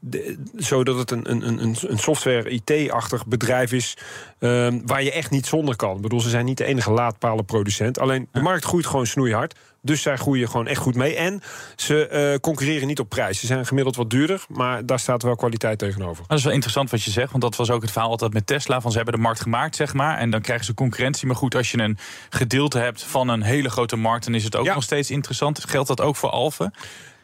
zo 0.58 0.84
dat 0.84 0.98
het 0.98 1.10
een, 1.10 1.30
een, 1.30 1.62
een, 1.62 1.76
een 1.80 1.98
software-IT-achtig 1.98 3.26
bedrijf 3.26 3.72
is. 3.72 3.96
Ehm, 4.38 4.80
waar 4.86 5.02
je 5.02 5.12
echt 5.12 5.30
niet 5.30 5.46
zonder 5.46 5.76
kan. 5.76 5.96
Ik 5.96 6.02
bedoel, 6.02 6.20
ze 6.20 6.28
zijn 6.28 6.44
niet 6.44 6.58
de 6.58 6.64
enige 6.64 6.90
laadpalenproducent. 6.90 7.98
Alleen 7.98 8.28
de 8.32 8.40
markt 8.40 8.64
groeit 8.64 8.86
gewoon 8.86 9.06
snoeihard. 9.06 9.54
Dus 9.84 10.02
zij 10.02 10.16
groeien 10.16 10.48
gewoon 10.48 10.66
echt 10.66 10.80
goed 10.80 10.94
mee. 10.94 11.16
En 11.16 11.42
ze 11.76 12.30
uh, 12.32 12.40
concurreren 12.40 12.86
niet 12.86 13.00
op 13.00 13.08
prijs. 13.08 13.40
Ze 13.40 13.46
zijn 13.46 13.66
gemiddeld 13.66 13.96
wat 13.96 14.10
duurder, 14.10 14.44
maar 14.48 14.86
daar 14.86 14.98
staat 14.98 15.22
wel 15.22 15.36
kwaliteit 15.36 15.78
tegenover. 15.78 16.24
Dat 16.26 16.38
is 16.38 16.44
wel 16.44 16.52
interessant 16.52 16.90
wat 16.90 17.02
je 17.02 17.10
zegt, 17.10 17.30
want 17.30 17.42
dat 17.42 17.56
was 17.56 17.61
ook 17.70 17.82
het 17.82 17.90
verhaal 17.90 18.10
altijd 18.10 18.32
met 18.32 18.46
Tesla. 18.46 18.80
Van 18.80 18.90
ze 18.90 18.96
hebben 18.96 19.14
de 19.14 19.20
markt 19.20 19.40
gemaakt, 19.40 19.76
zeg 19.76 19.94
maar. 19.94 20.18
En 20.18 20.30
dan 20.30 20.40
krijgen 20.40 20.64
ze 20.64 20.74
concurrentie. 20.74 21.26
Maar 21.26 21.36
goed, 21.36 21.54
als 21.54 21.70
je 21.70 21.78
een 21.78 21.98
gedeelte 22.30 22.78
hebt 22.78 23.02
van 23.02 23.28
een 23.28 23.42
hele 23.42 23.70
grote 23.70 23.96
markt, 23.96 24.24
dan 24.24 24.34
is 24.34 24.44
het 24.44 24.56
ook 24.56 24.66
nog 24.66 24.82
steeds 24.82 25.10
interessant. 25.10 25.64
Geldt 25.64 25.88
dat 25.88 26.00
ook 26.00 26.16
voor 26.16 26.30
Alphen? 26.30 26.72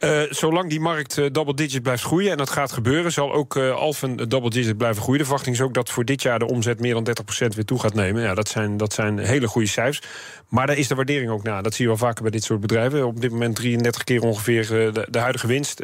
Uh, 0.01 0.23
zolang 0.31 0.71
die 0.71 0.81
markt 0.81 1.17
uh, 1.17 1.27
double 1.33 1.55
digit 1.55 1.83
blijft 1.83 2.03
groeien, 2.03 2.31
en 2.31 2.37
dat 2.37 2.51
gaat 2.51 2.73
gebeuren, 2.73 3.13
zal 3.13 3.33
ook 3.33 3.57
uh, 3.57 3.75
Alphen 3.75 4.29
double 4.29 4.51
digit 4.51 4.77
blijven 4.77 5.03
groeien. 5.03 5.19
De 5.19 5.25
verwachting 5.27 5.57
is 5.57 5.63
ook 5.63 5.75
dat 5.75 5.91
voor 5.91 6.05
dit 6.05 6.23
jaar 6.23 6.39
de 6.39 6.47
omzet 6.47 6.81
meer 6.81 6.95
dan 6.95 7.07
30% 7.09 7.55
weer 7.55 7.65
toe 7.65 7.79
gaat 7.79 7.95
nemen. 7.95 8.23
Ja, 8.23 8.35
dat, 8.35 8.49
zijn, 8.49 8.77
dat 8.77 8.93
zijn 8.93 9.19
hele 9.19 9.49
goede 9.49 9.69
cijfers. 9.69 10.03
Maar 10.49 10.67
daar 10.67 10.77
is 10.77 10.89
de 10.89 10.95
waardering 10.95 11.31
ook 11.31 11.43
na. 11.43 11.63
Dat 11.63 11.75
zie 11.75 11.83
je 11.85 11.91
wel 11.91 11.99
vaker 11.99 12.23
bij 12.23 12.31
dit 12.31 12.45
soort 12.45 12.61
bedrijven. 12.61 13.07
Op 13.07 13.21
dit 13.21 13.31
moment 13.31 13.57
33 13.57 14.05
keer 14.05 14.23
ongeveer 14.23 14.67
de, 14.67 15.07
de 15.11 15.19
huidige 15.19 15.47
winst, 15.47 15.83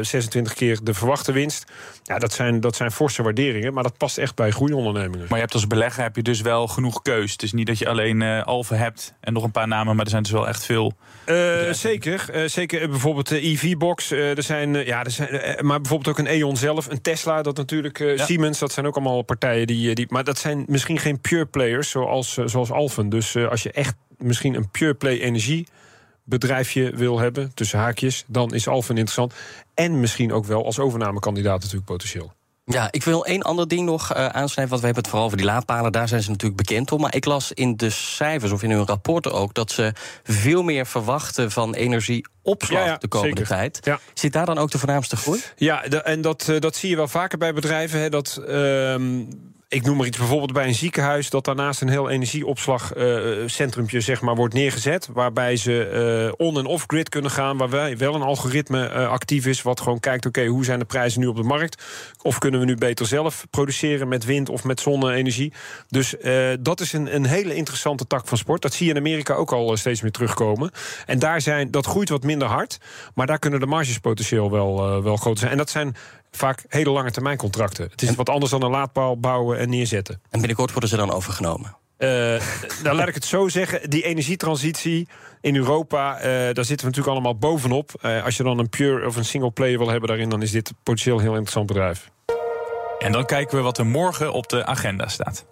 26 0.00 0.54
keer 0.54 0.78
de 0.82 0.94
verwachte 0.94 1.32
winst. 1.32 1.64
Ja, 2.02 2.18
dat 2.18 2.32
zijn, 2.32 2.60
dat 2.60 2.76
zijn 2.76 2.90
forse 2.90 3.22
waarderingen, 3.22 3.72
maar 3.74 3.82
dat 3.82 3.96
past 3.96 4.18
echt 4.18 4.34
bij 4.34 4.50
groeiondernemingen. 4.50 5.26
Maar 5.28 5.34
je 5.34 5.44
hebt 5.44 5.54
als 5.54 5.66
belegger 5.66 6.02
heb 6.02 6.16
je 6.16 6.22
dus 6.22 6.40
wel 6.40 6.68
genoeg 6.68 7.02
keus. 7.02 7.32
Het 7.32 7.42
is 7.42 7.52
niet 7.52 7.66
dat 7.66 7.78
je 7.78 7.88
alleen 7.88 8.22
Alphen 8.22 8.78
hebt 8.78 9.14
en 9.20 9.32
nog 9.32 9.42
een 9.42 9.50
paar 9.50 9.68
namen, 9.68 9.96
maar 9.96 10.04
er 10.04 10.10
zijn 10.10 10.22
dus 10.22 10.32
wel 10.32 10.48
echt 10.48 10.64
veel. 10.64 10.92
zeker, 11.70 12.50
zeker 12.50 12.88
bijvoorbeeld 12.88 13.33
EV-box. 13.42 14.10
er 14.10 14.42
zijn, 14.42 14.72
ja, 14.72 15.04
er 15.04 15.10
zijn, 15.10 15.66
maar 15.66 15.80
bijvoorbeeld 15.80 16.18
ook 16.18 16.26
een 16.26 16.32
E.ON 16.32 16.56
zelf, 16.56 16.90
een 16.90 17.00
Tesla, 17.00 17.42
dat 17.42 17.56
natuurlijk 17.56 18.12
Siemens, 18.16 18.58
dat 18.58 18.72
zijn 18.72 18.86
ook 18.86 18.94
allemaal 18.94 19.22
partijen 19.22 19.66
die, 19.66 19.94
die. 19.94 20.06
Maar 20.08 20.24
dat 20.24 20.38
zijn 20.38 20.64
misschien 20.66 20.98
geen 20.98 21.20
pure 21.20 21.46
players 21.46 21.90
zoals, 21.90 22.34
zoals 22.44 22.70
Alphen. 22.70 23.08
Dus 23.08 23.36
als 23.36 23.62
je 23.62 23.72
echt 23.72 23.94
misschien 24.18 24.54
een 24.54 24.70
pure 24.70 24.94
play 24.94 25.20
energie 25.20 25.66
bedrijfje 26.24 26.96
wil 26.96 27.18
hebben, 27.18 27.54
tussen 27.54 27.78
haakjes, 27.78 28.24
dan 28.26 28.54
is 28.54 28.68
Alphen 28.68 28.96
interessant. 28.96 29.34
En 29.74 30.00
misschien 30.00 30.32
ook 30.32 30.44
wel 30.44 30.64
als 30.64 30.78
overnamekandidaat 30.78 31.60
natuurlijk 31.60 31.86
potentieel. 31.86 32.32
Ja, 32.66 32.88
ik 32.90 33.02
wil 33.02 33.26
één 33.26 33.42
ander 33.42 33.68
ding 33.68 33.86
nog 33.86 34.16
uh, 34.16 34.26
aansnijden. 34.26 34.68
Want 34.68 34.80
we 34.80 34.86
hebben 34.86 35.02
het 35.02 35.08
vooral 35.08 35.24
over 35.24 35.36
die 35.36 35.46
laadpalen. 35.46 35.92
Daar 35.92 36.08
zijn 36.08 36.22
ze 36.22 36.30
natuurlijk 36.30 36.66
bekend 36.66 36.92
om. 36.92 37.00
Maar 37.00 37.14
ik 37.14 37.24
las 37.24 37.52
in 37.52 37.76
de 37.76 37.90
cijfers 37.90 38.52
of 38.52 38.62
in 38.62 38.70
hun 38.70 38.86
rapporten 38.86 39.32
ook... 39.32 39.54
dat 39.54 39.70
ze 39.70 39.92
veel 40.22 40.62
meer 40.62 40.86
verwachten 40.86 41.50
van 41.50 41.74
energieopslag 41.74 42.98
de 42.98 43.08
komende 43.08 43.42
tijd. 43.42 43.78
Ja. 43.82 44.00
Zit 44.14 44.32
daar 44.32 44.46
dan 44.46 44.58
ook 44.58 44.70
de 44.70 44.78
voornaamste 44.78 45.16
groei? 45.16 45.40
Ja, 45.56 45.84
en 45.84 46.20
dat, 46.20 46.46
uh, 46.50 46.60
dat 46.60 46.76
zie 46.76 46.90
je 46.90 46.96
wel 46.96 47.08
vaker 47.08 47.38
bij 47.38 47.52
bedrijven. 47.52 48.00
Hè, 48.00 48.08
dat... 48.08 48.40
Uh, 48.48 48.94
ik 49.74 49.84
noem 49.84 49.96
maar 49.96 50.06
iets, 50.06 50.18
bijvoorbeeld 50.18 50.52
bij 50.52 50.66
een 50.66 50.74
ziekenhuis... 50.74 51.30
dat 51.30 51.44
daarnaast 51.44 51.80
een 51.80 51.88
heel 51.88 52.10
energieopslagcentrumpje 52.10 54.00
zeg 54.00 54.20
maar, 54.20 54.34
wordt 54.34 54.54
neergezet... 54.54 55.08
waarbij 55.12 55.56
ze 55.56 56.32
uh, 56.36 56.46
on- 56.46 56.58
en 56.58 56.66
off-grid 56.66 57.08
kunnen 57.08 57.30
gaan... 57.30 57.56
waar 57.56 57.96
wel 57.96 58.14
een 58.14 58.22
algoritme 58.22 58.90
uh, 58.90 59.08
actief 59.08 59.46
is... 59.46 59.62
wat 59.62 59.80
gewoon 59.80 60.00
kijkt, 60.00 60.26
oké, 60.26 60.46
hoe 60.46 60.64
zijn 60.64 60.78
de 60.78 60.84
prijzen 60.84 61.20
nu 61.20 61.26
op 61.26 61.36
de 61.36 61.42
markt? 61.42 61.84
Of 62.22 62.38
kunnen 62.38 62.60
we 62.60 62.66
nu 62.66 62.76
beter 62.76 63.06
zelf 63.06 63.46
produceren 63.50 64.08
met 64.08 64.24
wind 64.24 64.48
of 64.48 64.64
met 64.64 64.80
zonne-energie? 64.80 65.52
Dus 65.88 66.14
uh, 66.22 66.48
dat 66.60 66.80
is 66.80 66.92
een, 66.92 67.14
een 67.14 67.26
hele 67.26 67.54
interessante 67.54 68.06
tak 68.06 68.26
van 68.26 68.38
sport. 68.38 68.62
Dat 68.62 68.74
zie 68.74 68.86
je 68.86 68.92
in 68.92 68.98
Amerika 68.98 69.34
ook 69.34 69.52
al 69.52 69.76
steeds 69.76 70.02
meer 70.02 70.12
terugkomen. 70.12 70.70
En 71.06 71.18
daar 71.18 71.40
zijn, 71.40 71.70
dat 71.70 71.86
groeit 71.86 72.08
wat 72.08 72.22
minder 72.22 72.48
hard... 72.48 72.78
maar 73.14 73.26
daar 73.26 73.38
kunnen 73.38 73.60
de 73.60 73.66
marges 73.66 73.98
potentieel 73.98 74.50
wel, 74.50 75.02
wel 75.02 75.16
groot 75.16 75.38
zijn. 75.38 75.50
En 75.50 75.56
dat 75.56 75.70
zijn 75.70 75.96
vaak 76.36 76.64
hele 76.68 76.90
lange 76.90 77.10
termijn 77.10 77.36
contracten. 77.36 77.88
Het 77.90 78.02
is 78.02 78.14
wat 78.14 78.28
anders 78.28 78.50
dan 78.50 78.62
een 78.62 78.70
laadpaal 78.70 79.20
bouwen 79.20 79.58
en 79.58 79.68
neerzetten. 79.68 80.20
En 80.30 80.38
binnenkort 80.38 80.70
worden 80.70 80.90
ze 80.90 80.96
dan 80.96 81.10
overgenomen? 81.10 81.76
nou, 82.82 82.96
laat 82.96 83.08
ik 83.08 83.14
het 83.14 83.24
zo 83.24 83.48
zeggen. 83.48 83.90
Die 83.90 84.02
energietransitie 84.02 85.08
in 85.40 85.56
Europa, 85.56 86.18
daar 86.22 86.64
zitten 86.64 86.76
we 86.76 86.84
natuurlijk 86.84 87.06
allemaal 87.06 87.38
bovenop. 87.38 87.90
als 88.24 88.36
je 88.36 88.42
dan 88.42 88.58
een 88.58 88.68
pure 88.68 89.06
of 89.06 89.16
een 89.16 89.24
single 89.24 89.50
player 89.50 89.78
wil 89.78 89.88
hebben 89.88 90.08
daarin... 90.08 90.28
dan 90.28 90.42
is 90.42 90.50
dit 90.50 90.72
potentieel 90.82 91.16
een 91.16 91.22
heel 91.22 91.30
interessant 91.30 91.66
bedrijf. 91.66 92.10
En 92.98 93.12
dan 93.12 93.26
kijken 93.26 93.56
we 93.56 93.62
wat 93.62 93.78
er 93.78 93.86
morgen 93.86 94.32
op 94.32 94.48
de 94.48 94.66
agenda 94.66 95.08
staat. 95.08 95.44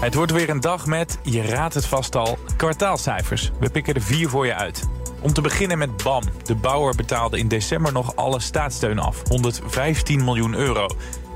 Het 0.00 0.14
wordt 0.14 0.32
weer 0.32 0.50
een 0.50 0.60
dag 0.60 0.86
met, 0.86 1.18
je 1.22 1.42
raadt 1.42 1.74
het 1.74 1.86
vast 1.86 2.16
al, 2.16 2.38
kwartaalcijfers. 2.56 3.50
We 3.60 3.70
pikken 3.70 3.94
er 3.94 4.02
vier 4.02 4.28
voor 4.28 4.46
je 4.46 4.54
uit. 4.54 4.97
Om 5.20 5.32
te 5.32 5.40
beginnen 5.40 5.78
met 5.78 6.02
BAM. 6.02 6.22
De 6.44 6.54
bouwer 6.54 6.94
betaalde 6.94 7.38
in 7.38 7.48
december 7.48 7.92
nog 7.92 8.16
alle 8.16 8.40
staatssteun 8.40 8.98
af. 8.98 9.22
115 9.28 10.24
miljoen 10.24 10.54
euro. 10.54 10.86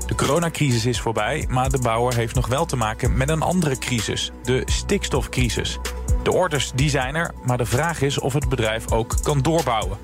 De 0.05 0.15
coronacrisis 0.15 0.85
is 0.85 0.99
voorbij, 0.99 1.45
maar 1.49 1.69
de 1.69 1.79
bouwer 1.81 2.15
heeft 2.15 2.35
nog 2.35 2.47
wel 2.47 2.65
te 2.65 2.75
maken 2.75 3.17
met 3.17 3.29
een 3.29 3.41
andere 3.41 3.77
crisis. 3.77 4.31
De 4.43 4.61
stikstofcrisis. 4.65 5.79
De 6.23 6.31
orders 6.31 6.71
die 6.75 6.89
zijn 6.89 7.15
er, 7.15 7.31
maar 7.45 7.57
de 7.57 7.65
vraag 7.65 8.01
is 8.01 8.19
of 8.19 8.33
het 8.33 8.49
bedrijf 8.49 8.91
ook 8.91 9.15
kan 9.23 9.41
doorbouwen. 9.41 9.97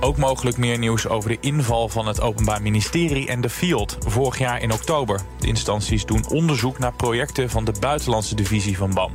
Ook 0.00 0.16
mogelijk 0.16 0.56
meer 0.56 0.78
nieuws 0.78 1.08
over 1.08 1.28
de 1.28 1.40
inval 1.40 1.88
van 1.88 2.06
het 2.06 2.20
Openbaar 2.20 2.62
Ministerie 2.62 3.28
en 3.28 3.40
de 3.40 3.50
Field 3.50 3.96
vorig 4.06 4.38
jaar 4.38 4.62
in 4.62 4.72
oktober. 4.72 5.20
De 5.38 5.46
instanties 5.46 6.04
doen 6.04 6.28
onderzoek 6.28 6.78
naar 6.78 6.92
projecten 6.92 7.50
van 7.50 7.64
de 7.64 7.74
buitenlandse 7.80 8.34
divisie 8.34 8.76
van 8.76 8.94
BAM. 8.94 9.12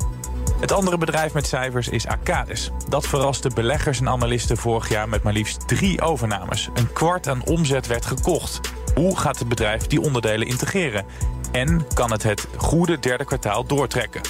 Het 0.62 0.71
andere 0.71 0.97
bedrijf 0.97 1.34
met 1.34 1.47
cijfers 1.47 1.89
is 1.89 2.08
Arcadis. 2.08 2.71
Dat 2.89 3.08
verraste 3.08 3.50
beleggers 3.56 4.00
en 4.00 4.10
analisten 4.10 4.58
vorig 4.58 4.89
jaar 4.89 5.10
met 5.10 5.24
maar 5.24 5.34
liefst 5.34 5.67
drie 5.67 6.02
overnames. 6.02 6.69
Een 6.74 6.93
kwart 6.93 7.28
aan 7.28 7.45
omzet 7.45 7.88
werd 7.88 8.06
gekocht. 8.06 8.60
Hoe 8.95 9.17
gaat 9.17 9.39
het 9.39 9.47
bedrijf 9.47 9.88
die 9.88 10.02
onderdelen 10.02 10.47
integreren? 10.47 11.06
En 11.52 11.86
kan 11.93 12.12
het 12.12 12.24
het 12.24 12.47
goede 12.58 13.00
derde 13.00 13.26
kwartaal 13.26 13.65
doortrekken? 13.65 14.21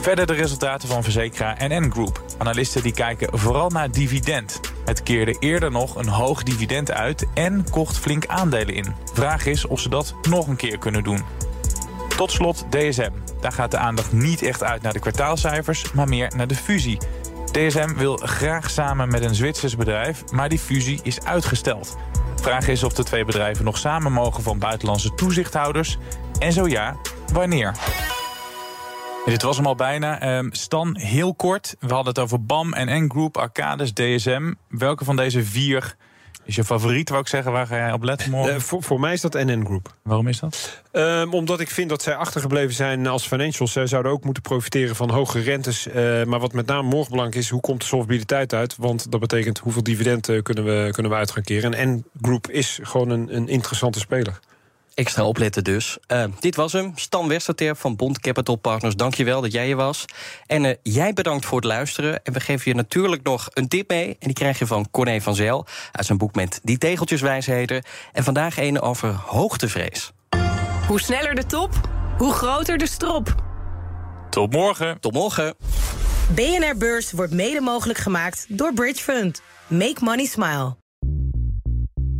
Verder 0.00 0.26
de 0.26 0.32
resultaten 0.32 0.88
van 0.88 1.02
verzekeraar 1.02 1.56
NN 1.68 1.90
Group. 1.90 2.22
Analisten 2.38 2.82
die 2.82 2.92
kijken 2.92 3.38
vooral 3.38 3.70
naar 3.70 3.90
dividend. 3.90 4.60
Het 4.84 5.02
keerde 5.02 5.36
eerder 5.38 5.70
nog 5.70 5.96
een 5.96 6.08
hoog 6.08 6.42
dividend 6.42 6.90
uit 6.90 7.26
en 7.34 7.70
kocht 7.70 7.98
flink 7.98 8.26
aandelen 8.26 8.74
in. 8.74 8.94
Vraag 9.12 9.46
is 9.46 9.66
of 9.66 9.80
ze 9.80 9.88
dat 9.88 10.14
nog 10.28 10.46
een 10.46 10.56
keer 10.56 10.78
kunnen 10.78 11.04
doen. 11.04 11.20
Tot 12.16 12.30
slot 12.30 12.64
DSM. 12.70 13.29
Daar 13.40 13.52
gaat 13.52 13.70
de 13.70 13.78
aandacht 13.78 14.12
niet 14.12 14.42
echt 14.42 14.62
uit 14.62 14.82
naar 14.82 14.92
de 14.92 14.98
kwartaalcijfers, 14.98 15.92
maar 15.92 16.08
meer 16.08 16.32
naar 16.36 16.46
de 16.46 16.54
fusie. 16.54 16.98
DSM 17.52 17.94
wil 17.94 18.16
graag 18.16 18.70
samen 18.70 19.08
met 19.08 19.24
een 19.24 19.34
Zwitsers 19.34 19.76
bedrijf, 19.76 20.30
maar 20.32 20.48
die 20.48 20.58
fusie 20.58 21.00
is 21.02 21.24
uitgesteld. 21.24 21.96
Vraag 22.40 22.68
is 22.68 22.82
of 22.82 22.92
de 22.92 23.04
twee 23.04 23.24
bedrijven 23.24 23.64
nog 23.64 23.78
samen 23.78 24.12
mogen 24.12 24.42
van 24.42 24.58
buitenlandse 24.58 25.14
toezichthouders. 25.14 25.98
En 26.38 26.52
zo 26.52 26.68
ja, 26.68 26.96
wanneer? 27.32 27.74
Dit 29.24 29.42
was 29.42 29.56
hem 29.56 29.66
al 29.66 29.74
bijna. 29.74 30.20
Ehm, 30.20 30.48
Stan, 30.50 30.96
heel 30.96 31.34
kort. 31.34 31.76
We 31.78 31.94
hadden 31.94 32.12
het 32.12 32.18
over 32.18 32.44
BAM 32.44 32.72
en 32.72 33.04
N-Group, 33.04 33.36
Arcades, 33.36 33.92
DSM. 33.92 34.52
Welke 34.68 35.04
van 35.04 35.16
deze 35.16 35.44
vier 35.44 35.96
is 36.50 36.56
je 36.56 36.64
favoriet, 36.64 37.08
wou 37.08 37.20
ik 37.20 37.28
zeggen? 37.28 37.52
Waar 37.52 37.66
ga 37.66 37.76
jij 37.76 37.92
op 37.92 38.02
letten 38.02 38.30
morgen? 38.30 38.54
Uh, 38.54 38.60
voor, 38.60 38.82
voor 38.82 39.00
mij 39.00 39.12
is 39.12 39.20
dat 39.20 39.32
NN 39.32 39.64
Group. 39.64 39.94
Waarom 40.02 40.28
is 40.28 40.38
dat? 40.38 40.82
Um, 40.92 41.34
omdat 41.34 41.60
ik 41.60 41.70
vind 41.70 41.88
dat 41.88 42.02
zij 42.02 42.14
achtergebleven 42.14 42.74
zijn 42.74 43.06
als 43.06 43.26
financials. 43.26 43.72
Zij 43.72 43.86
zouden 43.86 44.12
ook 44.12 44.24
moeten 44.24 44.42
profiteren 44.42 44.96
van 44.96 45.10
hoge 45.10 45.40
rentes. 45.40 45.86
Uh, 45.86 45.94
maar 46.24 46.40
wat 46.40 46.52
met 46.52 46.66
name 46.66 46.88
morgen 46.88 47.10
belangrijk 47.10 47.42
is, 47.42 47.50
hoe 47.50 47.60
komt 47.60 47.80
de 47.80 47.86
solvabiliteit 47.86 48.54
uit? 48.54 48.76
Want 48.76 49.10
dat 49.10 49.20
betekent 49.20 49.58
hoeveel 49.58 49.82
dividenden 49.82 50.42
kunnen 50.42 50.64
we, 50.64 50.88
kunnen 50.90 51.12
we 51.12 51.18
uit 51.18 51.30
gaan 51.30 51.42
keren. 51.42 51.74
En 51.74 51.94
N 51.94 52.04
Group 52.20 52.50
is 52.50 52.78
gewoon 52.82 53.10
een, 53.10 53.36
een 53.36 53.48
interessante 53.48 53.98
speler. 53.98 54.40
Extra 55.00 55.24
opletten 55.24 55.64
dus. 55.64 55.98
Uh, 56.08 56.24
dit 56.40 56.56
was 56.56 56.72
hem. 56.72 56.92
Stan 56.94 57.28
Westerterp 57.28 57.78
van 57.78 57.96
Bond 57.96 58.20
Capital 58.20 58.56
Partners. 58.56 58.96
Dankjewel 58.96 59.40
dat 59.40 59.52
jij 59.52 59.66
hier 59.66 59.76
was. 59.76 60.04
En 60.46 60.64
uh, 60.64 60.74
jij 60.82 61.12
bedankt 61.12 61.46
voor 61.46 61.56
het 61.56 61.66
luisteren. 61.66 62.24
En 62.24 62.32
we 62.32 62.40
geven 62.40 62.70
je 62.70 62.76
natuurlijk 62.76 63.22
nog 63.22 63.48
een 63.52 63.68
tip 63.68 63.88
mee. 63.88 64.06
En 64.06 64.16
die 64.18 64.32
krijg 64.32 64.58
je 64.58 64.66
van 64.66 64.90
Corné 64.90 65.20
van 65.20 65.34
Zel. 65.34 65.66
Uit 65.92 66.06
zijn 66.06 66.18
boek 66.18 66.34
met 66.34 66.60
Die 66.62 66.78
Tegeltjeswijsheden. 66.78 67.84
En 68.12 68.24
vandaag 68.24 68.58
een 68.58 68.80
over 68.80 69.12
hoogtevrees. 69.12 70.12
Hoe 70.86 71.00
sneller 71.00 71.34
de 71.34 71.46
top, 71.46 71.70
hoe 72.18 72.32
groter 72.32 72.78
de 72.78 72.88
strop. 72.88 73.34
Tot 74.30 74.52
morgen. 74.52 75.00
Tot 75.00 75.12
morgen. 75.12 75.54
BNR 76.34 76.76
Beurs 76.78 77.12
wordt 77.12 77.32
mede 77.32 77.60
mogelijk 77.60 77.98
gemaakt 77.98 78.46
door 78.48 78.72
Bridge 78.74 79.02
Fund. 79.02 79.42
Make 79.66 80.04
money 80.04 80.24
smile. 80.24 80.79